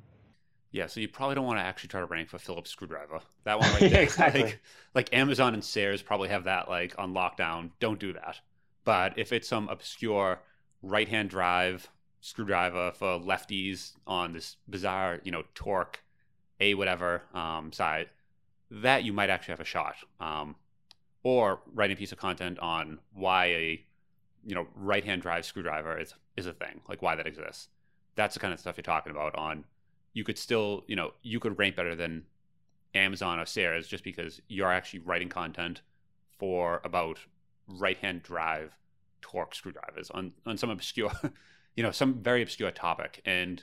[0.75, 3.21] yeah, so you probably don't want to actually try to rank for Phillips screwdriver.
[3.45, 4.03] That one right there.
[4.03, 4.43] exactly.
[4.43, 4.61] Like,
[4.93, 7.71] like Amazon and Sears probably have that like on lockdown.
[7.79, 8.41] Don't do that.
[8.83, 10.41] But if it's some obscure
[10.83, 11.89] right hand drive
[12.21, 16.03] screwdriver for lefties on this bizarre, you know, torque,
[16.59, 18.09] a whatever um, side,
[18.69, 19.95] that you might actually have a shot.
[20.19, 20.57] Um,
[21.23, 23.85] or writing a piece of content on why a
[24.45, 27.69] you know right hand drive screwdriver is is a thing, like why that exists.
[28.17, 29.65] That's the kind of stuff you're talking about on
[30.15, 32.23] you could still, you know, you could rank better than
[32.95, 35.83] Amazon or Sears just because you're actually writing content
[36.39, 37.19] for about
[37.67, 38.77] right hand drive
[39.21, 41.13] torque screwdrivers on, on some obscure,
[41.77, 43.21] you know, some very obscure topic.
[43.25, 43.63] And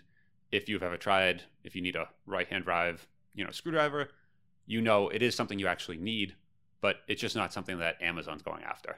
[0.51, 4.09] if you've ever tried, if you need a right hand drive, you know, screwdriver,
[4.65, 6.35] you know it is something you actually need,
[6.81, 8.97] but it's just not something that Amazon's going after.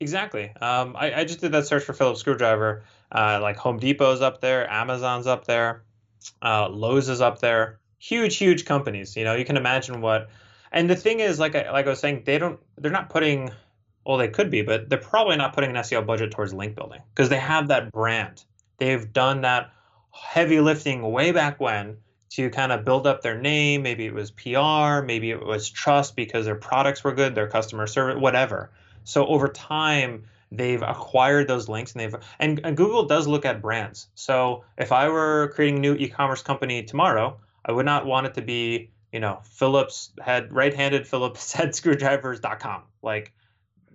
[0.00, 0.52] Exactly.
[0.60, 2.84] Um, I, I, just did that search for Phillips screwdriver.
[3.12, 5.84] Uh, like Home Depot's up there, Amazon's up there.
[6.42, 7.78] Uh, Lowe's is up there.
[7.98, 9.16] Huge, huge companies.
[9.16, 10.30] You know, you can imagine what.
[10.72, 12.58] And the thing is, like I, like I was saying, they don't.
[12.78, 13.50] They're not putting.
[14.04, 17.00] Well, they could be, but they're probably not putting an SEO budget towards link building
[17.14, 18.44] because they have that brand.
[18.76, 19.72] They've done that
[20.10, 21.96] heavy lifting way back when
[22.30, 23.82] to kind of build up their name.
[23.82, 27.86] Maybe it was PR, maybe it was trust because their products were good, their customer
[27.86, 28.70] service, whatever.
[29.04, 30.24] So over time,
[30.56, 34.08] they've acquired those links and they've and, and Google does look at brands.
[34.14, 38.34] So if I were creating a new e-commerce company tomorrow, I would not want it
[38.34, 42.82] to be, you know, Phillips head right-handed Phillips head screwdrivers.com.
[43.02, 43.32] Like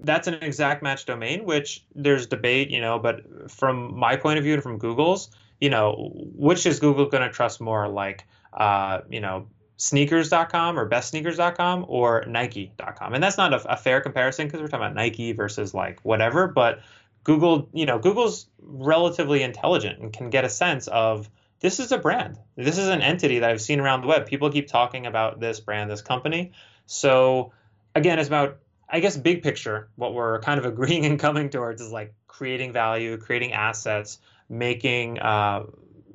[0.02, 4.43] that's an exact match domain, which there's debate, you know, but from my point of
[4.43, 7.88] view and from Google's, you know, which is Google going to trust more?
[7.88, 9.48] Like, uh, you know,
[9.79, 14.85] sneakers.com or bestsneakers.com or nike.com and that's not a, a fair comparison because we're talking
[14.85, 16.81] about nike versus like whatever but
[17.23, 21.29] google you know google's relatively intelligent and can get a sense of
[21.61, 22.37] this is a brand.
[22.55, 24.25] This is an entity that i've seen around the web.
[24.25, 26.51] People keep talking about this brand this company.
[26.85, 27.51] So
[27.95, 31.81] again it's about i guess big picture what we're kind of agreeing and coming towards
[31.81, 35.63] is like creating value creating assets making uh,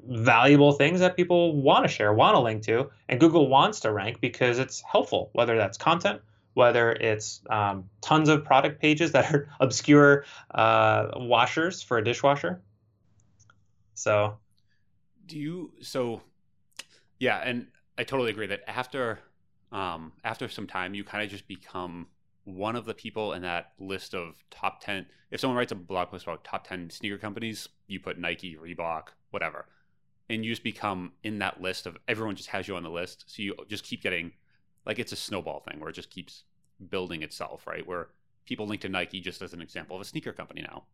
[0.08, 3.92] valuable things that people want to share, want to link to, and Google wants to
[3.92, 6.20] rank because it's helpful, whether that's content,
[6.54, 12.62] whether it's um, tons of product pages that are obscure uh, washers for a dishwasher.
[13.94, 14.38] So,
[15.26, 15.72] do you?
[15.80, 16.20] So,
[17.18, 19.20] yeah, and I totally agree that after
[19.72, 22.08] um, after some time, you kind of just become
[22.44, 26.10] one of the people in that list of top 10 if someone writes a blog
[26.10, 29.66] post about top 10 sneaker companies you put nike reebok whatever
[30.28, 33.24] and you just become in that list of everyone just has you on the list.
[33.26, 34.32] So you just keep getting
[34.86, 36.44] like it's a snowball thing where it just keeps
[36.90, 37.86] building itself, right?
[37.86, 38.08] Where
[38.44, 40.84] people link to Nike just as an example of a sneaker company now.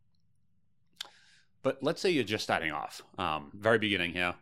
[1.63, 4.35] But let's say you're just starting off, um, very beginning here.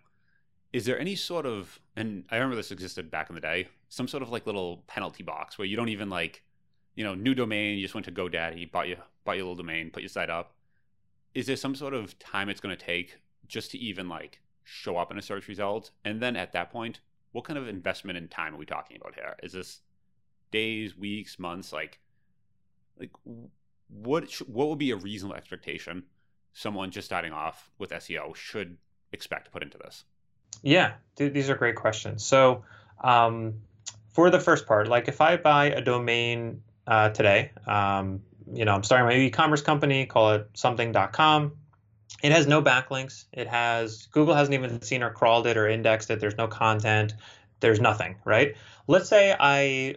[0.72, 4.07] Is there any sort of, and I remember this existed back in the day, some
[4.07, 6.45] sort of like little penalty box where you don't even like,
[6.95, 9.91] you know, new domain, you just went to GoDaddy, bought you bought your little domain,
[9.91, 10.55] put your site up.
[11.34, 14.97] Is there some sort of time it's going to take just to even like show
[14.97, 15.91] up in a search result?
[16.05, 17.01] And then at that point,
[17.33, 19.35] what kind of investment in time are we talking about here?
[19.43, 19.81] Is this
[20.51, 21.73] days, weeks, months?
[21.73, 21.99] Like,
[22.99, 23.11] like
[23.89, 26.05] what sh- what would be a reasonable expectation
[26.53, 28.77] someone just starting off with SEO should
[29.12, 30.05] expect to put into this?
[30.62, 32.25] Yeah, th- these are great questions.
[32.25, 32.64] So,
[33.03, 33.55] um,
[34.12, 38.75] for the first part, like if I buy a domain uh, today, um, you know,
[38.75, 41.53] I'm starting my e-commerce company, call it something.com.
[42.23, 43.25] It has no backlinks.
[43.33, 46.21] It has Google hasn't even seen or crawled it or indexed it.
[46.21, 47.15] There's no content.
[47.61, 48.57] There's nothing, right?
[48.87, 49.97] Let's say I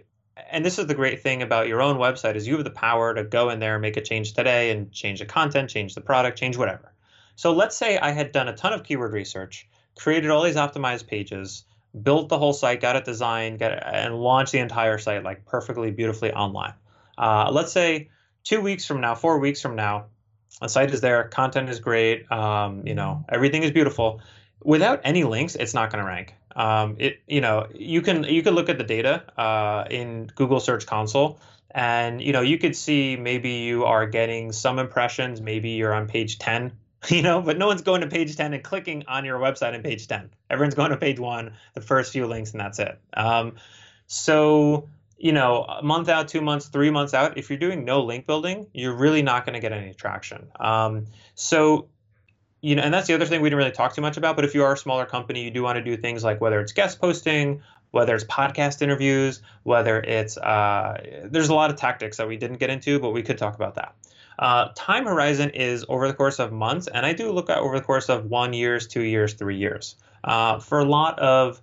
[0.49, 3.13] and this is the great thing about your own website is you have the power
[3.13, 6.01] to go in there and make a change today and change the content, change the
[6.01, 6.93] product, change whatever.
[7.35, 11.07] So let's say I had done a ton of keyword research, created all these optimized
[11.07, 11.63] pages,
[11.99, 15.45] built the whole site, got it designed, got it, and launched the entire site like
[15.45, 16.73] perfectly, beautifully online.
[17.17, 18.09] Uh, let's say
[18.43, 20.05] two weeks from now, four weeks from now,
[20.59, 24.21] the site is there, content is great, um, you know, everything is beautiful.
[24.63, 26.35] Without any links, it's not going to rank.
[26.55, 30.59] Um, it you know you can you can look at the data uh, in Google
[30.59, 31.39] Search Console,
[31.69, 36.07] and you know you could see maybe you are getting some impressions, maybe you're on
[36.07, 36.73] page ten,
[37.07, 39.81] you know, but no one's going to page ten and clicking on your website on
[39.81, 40.29] page ten.
[40.49, 42.99] Everyone's going to page one, the first few links, and that's it.
[43.13, 43.55] Um,
[44.07, 44.89] so
[45.21, 48.25] you know, a month out, two months, three months out, if you're doing no link
[48.25, 50.47] building, you're really not going to get any traction.
[50.59, 51.05] Um,
[51.35, 51.89] so
[52.61, 54.35] you know, and that's the other thing we didn't really talk too much about.
[54.35, 56.59] But if you are a smaller company, you do want to do things like whether
[56.59, 57.61] it's guest posting,
[57.91, 62.57] whether it's podcast interviews, whether it's uh, there's a lot of tactics that we didn't
[62.57, 63.95] get into, but we could talk about that.
[64.39, 67.77] Uh, time horizon is over the course of months, and I do look at over
[67.77, 69.95] the course of one years, two years, three years.
[70.23, 71.61] Uh, for a lot of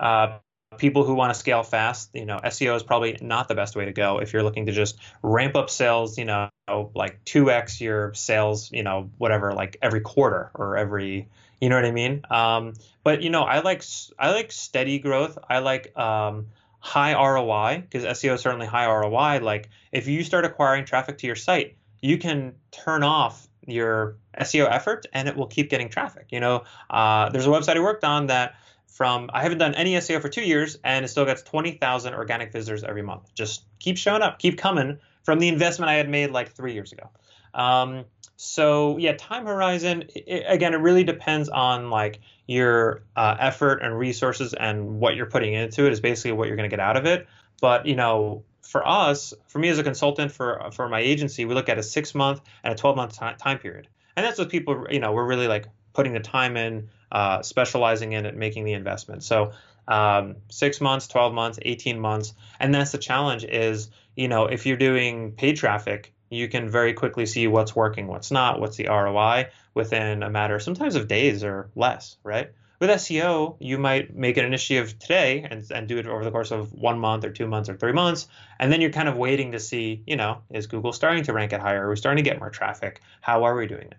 [0.00, 0.38] uh,
[0.78, 3.84] people who want to scale fast, you know, SEO is probably not the best way
[3.84, 6.48] to go if you're looking to just ramp up sales, you know,
[6.94, 11.28] like 2x your sales, you know, whatever, like every quarter or every,
[11.60, 12.22] you know what I mean?
[12.30, 12.74] Um,
[13.04, 13.82] but you know, I like
[14.18, 15.38] I like steady growth.
[15.48, 16.46] I like um,
[16.78, 19.40] high ROI because SEO is certainly high ROI.
[19.42, 24.70] Like if you start acquiring traffic to your site, you can turn off your SEO
[24.70, 26.26] effort and it will keep getting traffic.
[26.30, 28.54] You know, uh, there's a website I worked on that
[28.88, 32.52] from I haven't done any SEO for two years and it still gets 20,000 organic
[32.52, 33.32] visitors every month.
[33.34, 36.92] Just keep showing up, keep coming from the investment I had made like three years
[36.92, 37.10] ago.
[37.54, 38.04] Um,
[38.36, 40.04] so yeah, time horizon.
[40.14, 45.26] It, again, it really depends on like your uh, effort and resources and what you're
[45.26, 47.26] putting into it is basically what you're going to get out of it.
[47.60, 51.54] But you know, for us, for me as a consultant for for my agency, we
[51.54, 54.86] look at a six month and a 12 month time period, and that's what people
[54.90, 58.74] you know we're really like putting the time in uh, specializing in it, making the
[58.74, 59.22] investment.
[59.22, 59.52] So
[59.88, 62.34] um, six months, 12 months, 18 months.
[62.60, 66.92] And that's the challenge is, you know, if you're doing paid traffic, you can very
[66.92, 71.42] quickly see what's working, what's not, what's the ROI within a matter sometimes of days
[71.42, 72.52] or less, right?
[72.80, 76.52] With SEO, you might make an initiative today and, and do it over the course
[76.52, 78.28] of one month or two months or three months.
[78.60, 81.52] And then you're kind of waiting to see, you know, is Google starting to rank
[81.52, 81.86] it higher?
[81.86, 83.00] Are we starting to get more traffic?
[83.20, 83.98] How are we doing there?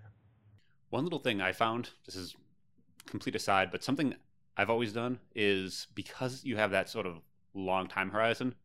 [0.92, 2.36] One little thing I found, this is
[3.10, 4.16] complete aside, but something
[4.58, 7.22] I've always done is because you have that sort of
[7.54, 8.56] long time horizon,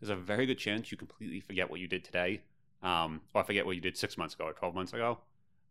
[0.00, 2.42] there's a very good chance you completely forget what you did today,
[2.82, 5.18] um, or forget what you did six months ago or 12 months ago.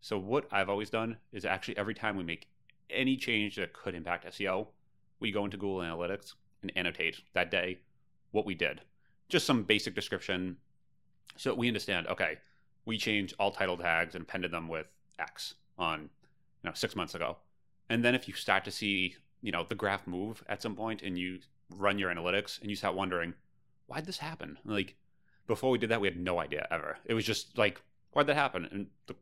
[0.00, 2.48] So, what I've always done is actually every time we make
[2.90, 4.66] any change that could impact SEO,
[5.20, 7.78] we go into Google Analytics and annotate that day
[8.32, 8.82] what we did.
[9.28, 10.58] Just some basic description
[11.36, 12.38] so we understand, okay,
[12.84, 14.86] we changed all title tags and appended them with
[15.18, 17.36] X on you know six months ago
[17.88, 21.02] and then if you start to see, you know, the graph move at some point
[21.02, 23.34] and you run your analytics and you start wondering,
[23.86, 24.58] why'd this happen?
[24.64, 24.96] Like
[25.46, 26.98] before we did that, we had no idea ever.
[27.04, 27.80] It was just like,
[28.12, 28.66] why'd that happen?
[28.70, 29.14] And the,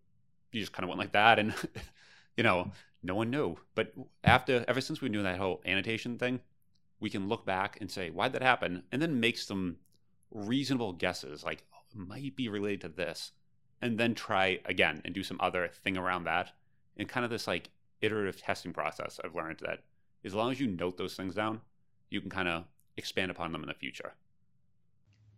[0.52, 1.38] you just kind of went like that.
[1.38, 1.54] And,
[2.36, 2.70] you know,
[3.02, 3.56] no one knew.
[3.74, 3.92] But
[4.22, 6.40] after, ever since we knew that whole annotation thing,
[7.00, 8.84] we can look back and say, why'd that happen?
[8.92, 9.76] And then make some
[10.30, 13.32] reasonable guesses, like, oh, might be related to this.
[13.80, 16.52] And then try again and do some other thing around that.
[16.96, 17.70] And kind of this like
[18.02, 19.80] iterative testing process, I've learned that
[20.24, 21.60] as long as you note those things down,
[22.10, 22.64] you can kind of
[22.96, 24.14] expand upon them in the future.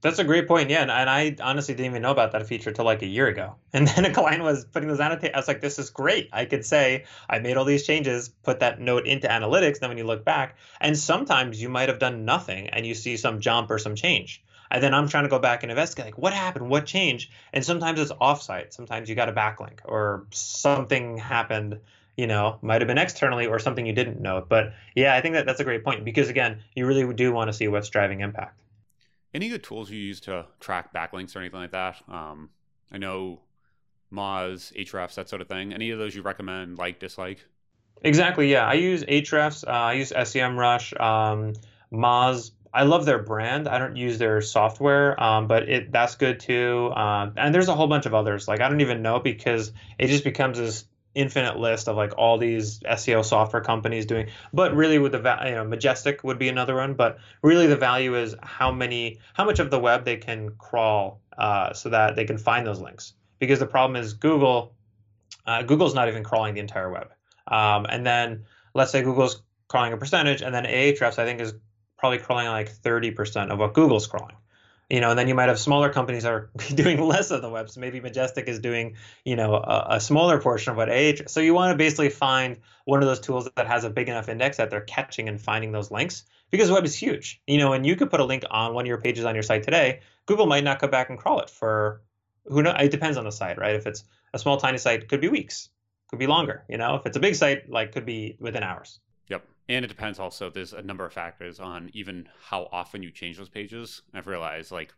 [0.05, 0.69] That's a great point.
[0.69, 0.83] Yeah.
[0.83, 3.55] And, I honestly didn't even know about that feature till like a year ago.
[3.73, 5.35] And then a client was putting those annotate.
[5.35, 6.29] I was like, this is great.
[6.31, 9.79] I could say I made all these changes, put that note into analytics.
[9.79, 13.17] Then when you look back, and sometimes you might have done nothing and you see
[13.17, 14.45] some jump or some change.
[14.71, 17.31] And then I'm trying to go back and investigate like what happened, what changed.
[17.55, 18.75] And sometimes it's offsite.
[18.75, 21.81] Sometimes you got a backlink or something happened
[22.17, 24.45] you know, might have been externally or something you didn't know.
[24.47, 27.49] But yeah, I think that that's a great point because again, you really do want
[27.49, 28.61] to see what's driving impact.
[29.33, 31.97] Any good tools you use to track backlinks or anything like that?
[32.09, 32.51] Um,
[32.93, 33.41] I know
[34.13, 35.73] Moz, Ahrefs, that sort of thing.
[35.73, 37.45] Any of those you recommend, like, dislike?
[38.03, 38.51] Exactly.
[38.51, 39.67] Yeah, I use Ahrefs.
[39.67, 41.01] Uh, I use SEMrush.
[41.01, 41.55] Um,
[41.93, 42.53] Moz.
[42.73, 43.69] I love their brand.
[43.69, 46.91] I don't use their software, um, but it that's good too.
[46.93, 48.49] Um, and there's a whole bunch of others.
[48.49, 50.85] Like I don't even know because it just becomes this
[51.15, 54.29] infinite list of like all these SEO software companies doing.
[54.53, 56.95] But really, with the you know Majestic would be another one.
[56.95, 61.21] But really, the value is how many, how much of the web they can crawl
[61.39, 63.15] uh, so that they can find those links.
[63.39, 64.75] Because the problem is Google,
[65.47, 67.11] uh, Google's not even crawling the entire web.
[67.49, 68.45] Um, and then
[68.75, 71.55] let's say Google's crawling a percentage, and then Ahrefs I think is
[71.97, 74.37] probably crawling like 30% of what Google's crawling
[74.95, 77.51] you know, and then you might have smaller companies that are doing less of the
[77.51, 77.69] web.
[77.69, 81.27] So maybe Majestic is doing, you know, a, a smaller portion of what AH.
[81.27, 84.29] So you want to basically find one of those tools that has a big enough
[84.29, 86.23] index that they're catching and finding those links
[86.53, 87.43] because web is huge.
[87.45, 89.43] You know, and you could put a link on one of your pages on your
[89.43, 89.99] site today.
[90.27, 92.03] Google might not come back and crawl it for
[92.45, 92.77] who knows.
[92.79, 93.75] It depends on the site, right?
[93.75, 95.71] If it's a small, tiny site, could be weeks,
[96.07, 96.63] could be longer.
[96.69, 99.01] You know, if it's a big site, like could be within hours.
[99.69, 103.39] And it depends also, there's a number of factors on even how often you change
[103.39, 104.03] those pages.
[104.13, 104.93] I've realized like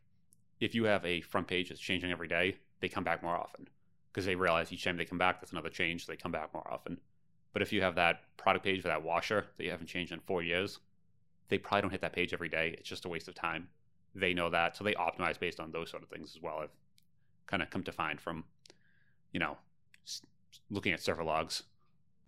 [0.61, 3.69] if you have a front page that's changing every day, they come back more often
[4.13, 6.07] because they realize each time they come back, that's another change.
[6.07, 6.99] So they come back more often.
[7.53, 10.21] But if you have that product page for that washer that you haven't changed in
[10.21, 10.79] four years,
[11.49, 12.75] they probably don't hit that page every day.
[12.79, 13.69] It's just a waste of time.
[14.15, 14.77] They know that.
[14.77, 16.59] So they optimize based on those sort of things as well.
[16.59, 16.71] I've
[17.47, 18.45] kind of come to find from,
[19.33, 19.57] you know,
[20.71, 21.63] looking at server logs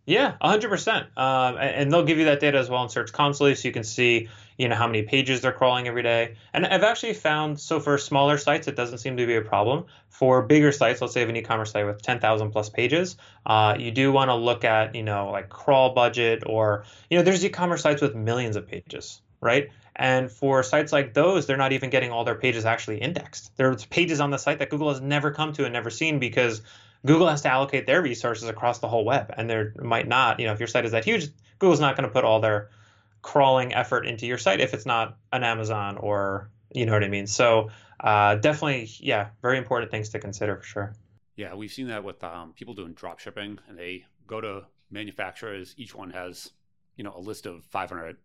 [0.08, 1.18] yeah, 100%.
[1.18, 3.84] Um, and they'll give you that data as well in Search Console so you can
[3.84, 6.36] see, you know, how many pages they're crawling every day.
[6.54, 9.84] And I've actually found, so for smaller sites, it doesn't seem to be a problem.
[10.08, 14.10] For bigger sites, let's say an e-commerce site with 10,000 plus pages, uh, you do
[14.10, 18.00] want to look at, you know, like crawl budget or, you know, there's e-commerce sites
[18.00, 19.68] with millions of pages, right?
[19.94, 23.54] And for sites like those, they're not even getting all their pages actually indexed.
[23.56, 26.62] There's pages on the site that Google has never come to and never seen because
[27.06, 30.46] Google has to allocate their resources across the whole web, and there might not, you
[30.46, 31.28] know, if your site is that huge,
[31.58, 32.70] Google's not going to put all their
[33.22, 37.08] crawling effort into your site if it's not an Amazon or you know what I
[37.08, 37.26] mean.
[37.26, 37.70] So
[38.00, 40.94] uh, definitely, yeah, very important things to consider for sure.
[41.36, 45.74] Yeah, we've seen that with um, people doing drop shipping, and they go to manufacturers.
[45.76, 46.50] Each one has,
[46.96, 48.16] you know, a list of 500,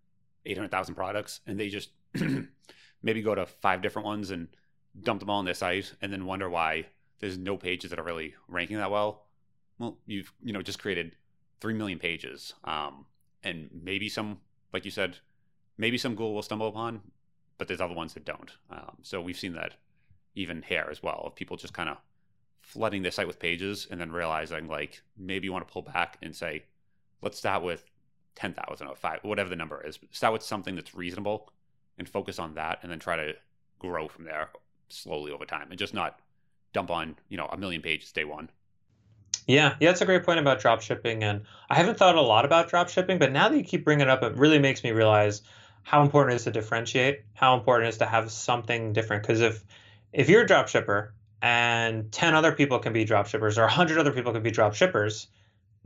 [0.45, 1.89] 800,000 products, and they just
[3.03, 4.47] maybe go to five different ones and
[4.99, 6.87] dump them all on their site, and then wonder why
[7.23, 9.23] there's no pages that are really ranking that well.
[9.79, 11.15] Well, you've you know just created
[11.61, 13.05] three million pages, um,
[13.43, 14.39] and maybe some,
[14.73, 15.19] like you said,
[15.77, 16.99] maybe some Google will stumble upon,
[17.57, 18.51] but there's other ones that don't.
[18.69, 19.75] Um, so we've seen that
[20.35, 21.95] even here as well of people just kind of
[22.59, 26.17] flooding their site with pages and then realizing like maybe you want to pull back
[26.21, 26.63] and say,
[27.21, 27.85] let's start with
[28.35, 29.97] ten thousand or five, whatever the number is.
[30.11, 31.53] Start with something that's reasonable
[31.97, 33.31] and focus on that, and then try to
[33.79, 34.49] grow from there
[34.89, 36.19] slowly over time, and just not
[36.73, 38.49] dump on you know a million pages day one.
[39.45, 42.45] Yeah, yeah, that's a great point about drop shipping, and I haven't thought a lot
[42.45, 44.91] about drop shipping, but now that you keep bringing it up, it really makes me
[44.91, 45.41] realize
[45.83, 49.23] how important it is to differentiate, how important it is to have something different.
[49.23, 49.63] Because if
[50.13, 53.97] if you're a drop shipper and ten other people can be drop shippers, or hundred
[53.97, 55.27] other people can be drop shippers,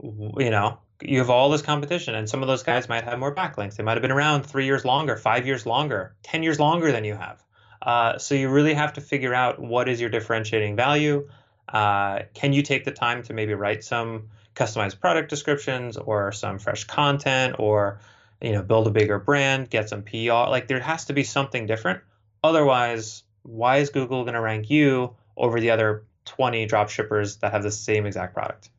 [0.00, 3.34] you know, you have all this competition, and some of those guys might have more
[3.34, 3.76] backlinks.
[3.76, 7.04] They might have been around three years longer, five years longer, ten years longer than
[7.04, 7.42] you have.
[7.80, 11.28] Uh, so you really have to figure out what is your differentiating value.
[11.68, 16.58] Uh, can you take the time to maybe write some customized product descriptions or some
[16.58, 18.00] fresh content or
[18.40, 20.48] you know build a bigger brand, get some PR?
[20.48, 22.00] Like there has to be something different.
[22.42, 27.52] Otherwise, why is Google going to rank you over the other 20 drop shippers that
[27.52, 28.70] have the same exact product?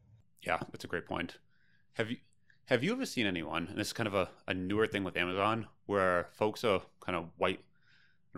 [0.42, 1.38] Yeah, that's a great point.
[1.94, 2.18] Have you
[2.66, 5.18] have you ever seen anyone, and this is kind of a, a newer thing with
[5.18, 7.62] Amazon, where folks are kind of white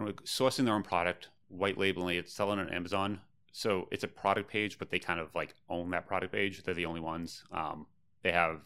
[0.09, 3.19] sourcing their own product, white labeling it, selling it on Amazon.
[3.51, 6.63] So it's a product page, but they kind of like own that product page.
[6.63, 7.43] They're the only ones.
[7.51, 7.85] Um,
[8.23, 8.61] they have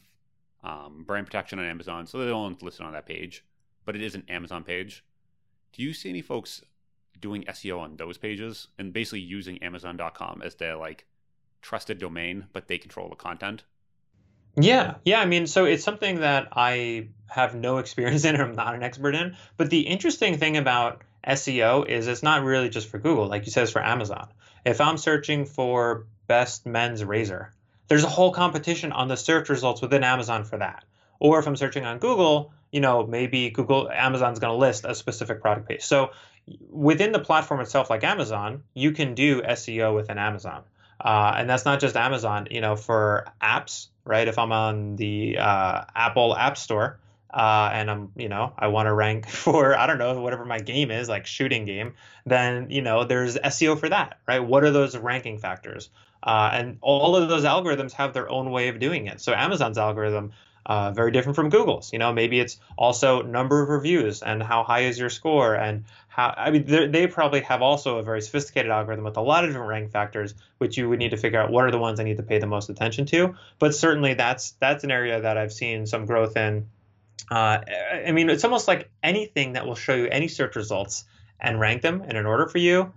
[0.64, 3.44] um, brand protection on Amazon, so they're the only ones listed on that page.
[3.86, 5.04] But it is an Amazon page.
[5.74, 6.62] Do you see any folks
[7.20, 11.06] doing SEO on those pages and basically using Amazon.com as their like
[11.62, 13.64] trusted domain, but they control the content?
[14.58, 15.20] Yeah, yeah.
[15.20, 19.16] I mean, so it's something that I have no experience in I'm not an expert
[19.16, 19.36] in.
[19.58, 23.52] But the interesting thing about SEO is it's not really just for Google, like you
[23.52, 24.28] said, it's for Amazon.
[24.66, 27.52] If I'm searching for best men's razor,
[27.88, 30.84] there's a whole competition on the search results within Amazon for that.
[31.20, 34.96] Or if I'm searching on Google, you know, maybe Google Amazon's going to list a
[34.96, 35.82] specific product page.
[35.84, 36.12] So
[36.70, 40.64] within the platform itself, like Amazon, you can do SEO within Amazon.
[41.00, 44.28] Uh, and that's not just Amazon, you know, for apps, right?
[44.28, 47.00] If I'm on the uh, Apple App Store,
[47.36, 50.60] uh, and I'm, you know, I want to rank for, I don't know, whatever my
[50.60, 51.94] game is, like shooting game,
[52.26, 54.40] then, you know, there's SEO for that, right?
[54.40, 55.90] What are those ranking factors?
[56.24, 59.22] Uh, and all of those algorithms have their own way of doing it.
[59.22, 60.32] So Amazon's algorithm
[60.66, 61.94] uh, very different from Google's.
[61.94, 65.84] You know, maybe it's also number of reviews and how high is your score and
[66.08, 66.34] how.
[66.36, 69.70] I mean, they probably have also a very sophisticated algorithm with a lot of different
[69.70, 72.18] rank factors, which you would need to figure out what are the ones I need
[72.18, 73.36] to pay the most attention to.
[73.60, 76.68] But certainly, that's that's an area that I've seen some growth in.
[77.30, 77.60] Uh,
[78.06, 81.06] I mean, it's almost like anything that will show you any search results
[81.40, 82.94] and rank them in an order for you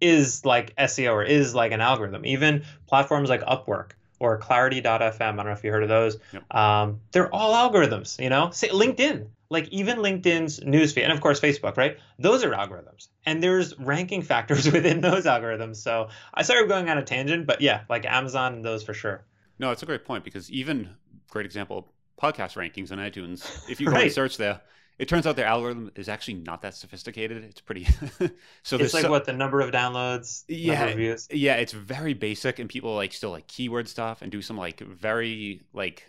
[0.00, 2.26] is like SEO or is like an algorithm.
[2.26, 6.18] Even platforms like Upwork or Clarity.fm, I don't know if you heard of those.
[6.32, 6.54] Yep.
[6.54, 8.50] Um, they're all algorithms, you know?
[8.50, 11.98] Say LinkedIn, like even LinkedIn's newsfeed, and of course Facebook, right?
[12.18, 15.76] Those are algorithms, and there's ranking factors within those algorithms.
[15.76, 19.24] So I started going on a tangent, but yeah, like Amazon and those for sure.
[19.58, 20.90] No, it's a great point because even
[21.30, 21.88] great example
[22.22, 23.68] podcast rankings on iTunes.
[23.68, 24.04] If you go right.
[24.04, 24.60] and search there,
[24.98, 27.42] it turns out their algorithm is actually not that sophisticated.
[27.44, 27.84] It's pretty.
[28.62, 31.54] so it's like so, what the number of downloads, yeah, of yeah.
[31.56, 35.62] It's very basic, and people like still like keyword stuff and do some like very
[35.72, 36.08] like.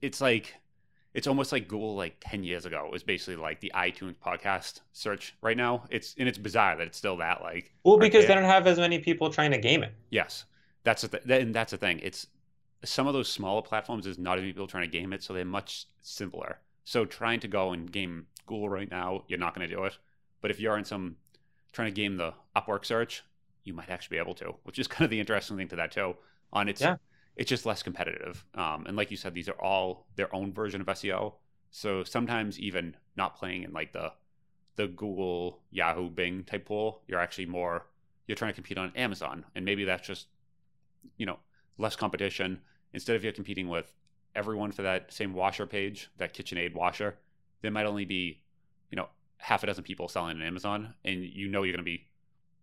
[0.00, 0.54] It's like,
[1.12, 4.80] it's almost like Google like ten years ago it was basically like the iTunes podcast
[4.92, 5.84] search right now.
[5.90, 7.72] It's and it's bizarre that it's still that like.
[7.84, 9.92] Well, because they don't have as many people trying to game it.
[10.10, 10.44] Yes,
[10.84, 11.98] that's the th- and that's the thing.
[12.02, 12.28] It's
[12.84, 15.32] some of those smaller platforms is not as many people trying to game it, so
[15.32, 19.68] they're much simpler so trying to go and game Google right now, you're not going
[19.68, 19.96] to do it.
[20.40, 21.16] But if you're in some
[21.72, 23.22] trying to game the Upwork search,
[23.64, 25.92] you might actually be able to, which is kind of the interesting thing to that
[25.92, 26.16] too.
[26.52, 26.96] On its, yeah.
[27.36, 28.44] it's just less competitive.
[28.54, 31.34] Um, and like you said, these are all their own version of SEO.
[31.70, 34.12] So sometimes even not playing in like the
[34.76, 37.86] the Google, Yahoo, Bing type pool, you're actually more
[38.26, 40.26] you're trying to compete on Amazon, and maybe that's just
[41.16, 41.38] you know
[41.78, 42.60] less competition.
[42.92, 43.92] Instead of you're competing with
[44.34, 47.16] everyone for that same washer page, that KitchenAid washer,
[47.62, 48.42] there might only be,
[48.90, 51.84] you know, half a dozen people selling on Amazon, and you know you're going to
[51.84, 52.06] be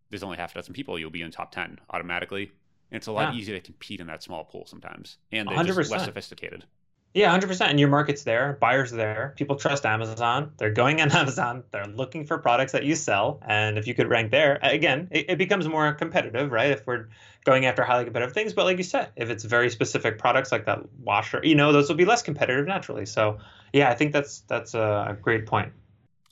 [0.10, 2.52] there's only half a dozen people, you'll be in top ten automatically.
[2.92, 3.40] And it's a lot yeah.
[3.40, 5.76] easier to compete in that small pool sometimes, and they're 100%.
[5.76, 6.66] just less sophisticated.
[7.14, 7.72] Yeah, hundred percent.
[7.72, 10.52] And your market's there, buyers there, people trust Amazon.
[10.58, 11.64] They're going on Amazon.
[11.72, 15.32] They're looking for products that you sell, and if you could rank there, again, it,
[15.32, 16.70] it becomes more competitive, right?
[16.70, 17.08] If we're
[17.46, 20.66] going after highly competitive things, but like you said, if it's very specific products like
[20.66, 23.08] that washer, you know, those will be less competitive naturally.
[23.08, 23.40] So,
[23.74, 25.74] yeah, I think that's that's a great point.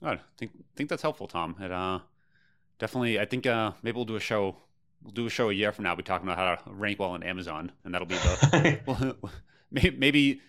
[0.03, 1.55] I think think that's helpful, Tom.
[1.59, 1.99] It uh,
[2.77, 3.19] definitely.
[3.19, 4.57] I think uh, maybe we'll do a show.
[5.01, 5.91] We'll do a show a year from now.
[5.91, 9.15] We'll Be talking about how to rank well on Amazon, and that'll be the
[9.71, 10.41] maybe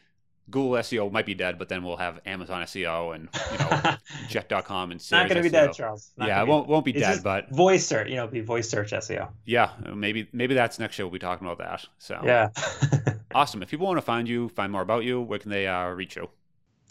[0.50, 3.96] Google SEO might be dead, but then we'll have Amazon SEO and you know
[4.28, 6.10] Jet.com and not going to be dead, Charles.
[6.16, 8.92] Not yeah, it won't won't be dead, but voice search, you know, be voice search
[8.92, 9.28] SEO.
[9.44, 11.04] Yeah, maybe maybe that's next show.
[11.04, 11.84] We'll be talking about that.
[11.98, 12.50] So yeah,
[13.34, 13.62] awesome.
[13.62, 16.16] If people want to find you, find more about you, where can they uh, reach
[16.16, 16.28] you?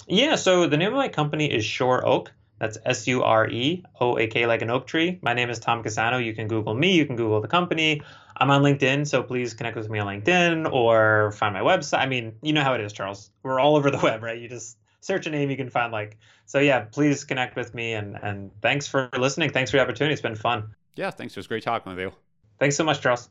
[0.07, 2.27] Yeah, so the name of my company is SureOak.
[2.59, 5.19] That's S U R E O A K like an oak tree.
[5.21, 6.23] My name is Tom Casano.
[6.23, 6.93] You can Google me.
[6.93, 8.01] You can Google the company.
[8.37, 11.99] I'm on LinkedIn, so please connect with me on LinkedIn or find my website.
[11.99, 13.31] I mean, you know how it is, Charles.
[13.43, 14.37] We're all over the web, right?
[14.37, 16.17] You just search a name, you can find like.
[16.45, 19.51] So yeah, please connect with me and and thanks for listening.
[19.51, 20.13] Thanks for the opportunity.
[20.13, 20.75] It's been fun.
[20.95, 21.33] Yeah, thanks.
[21.33, 22.11] It was great talking with you.
[22.59, 23.29] Thanks so much, Charles.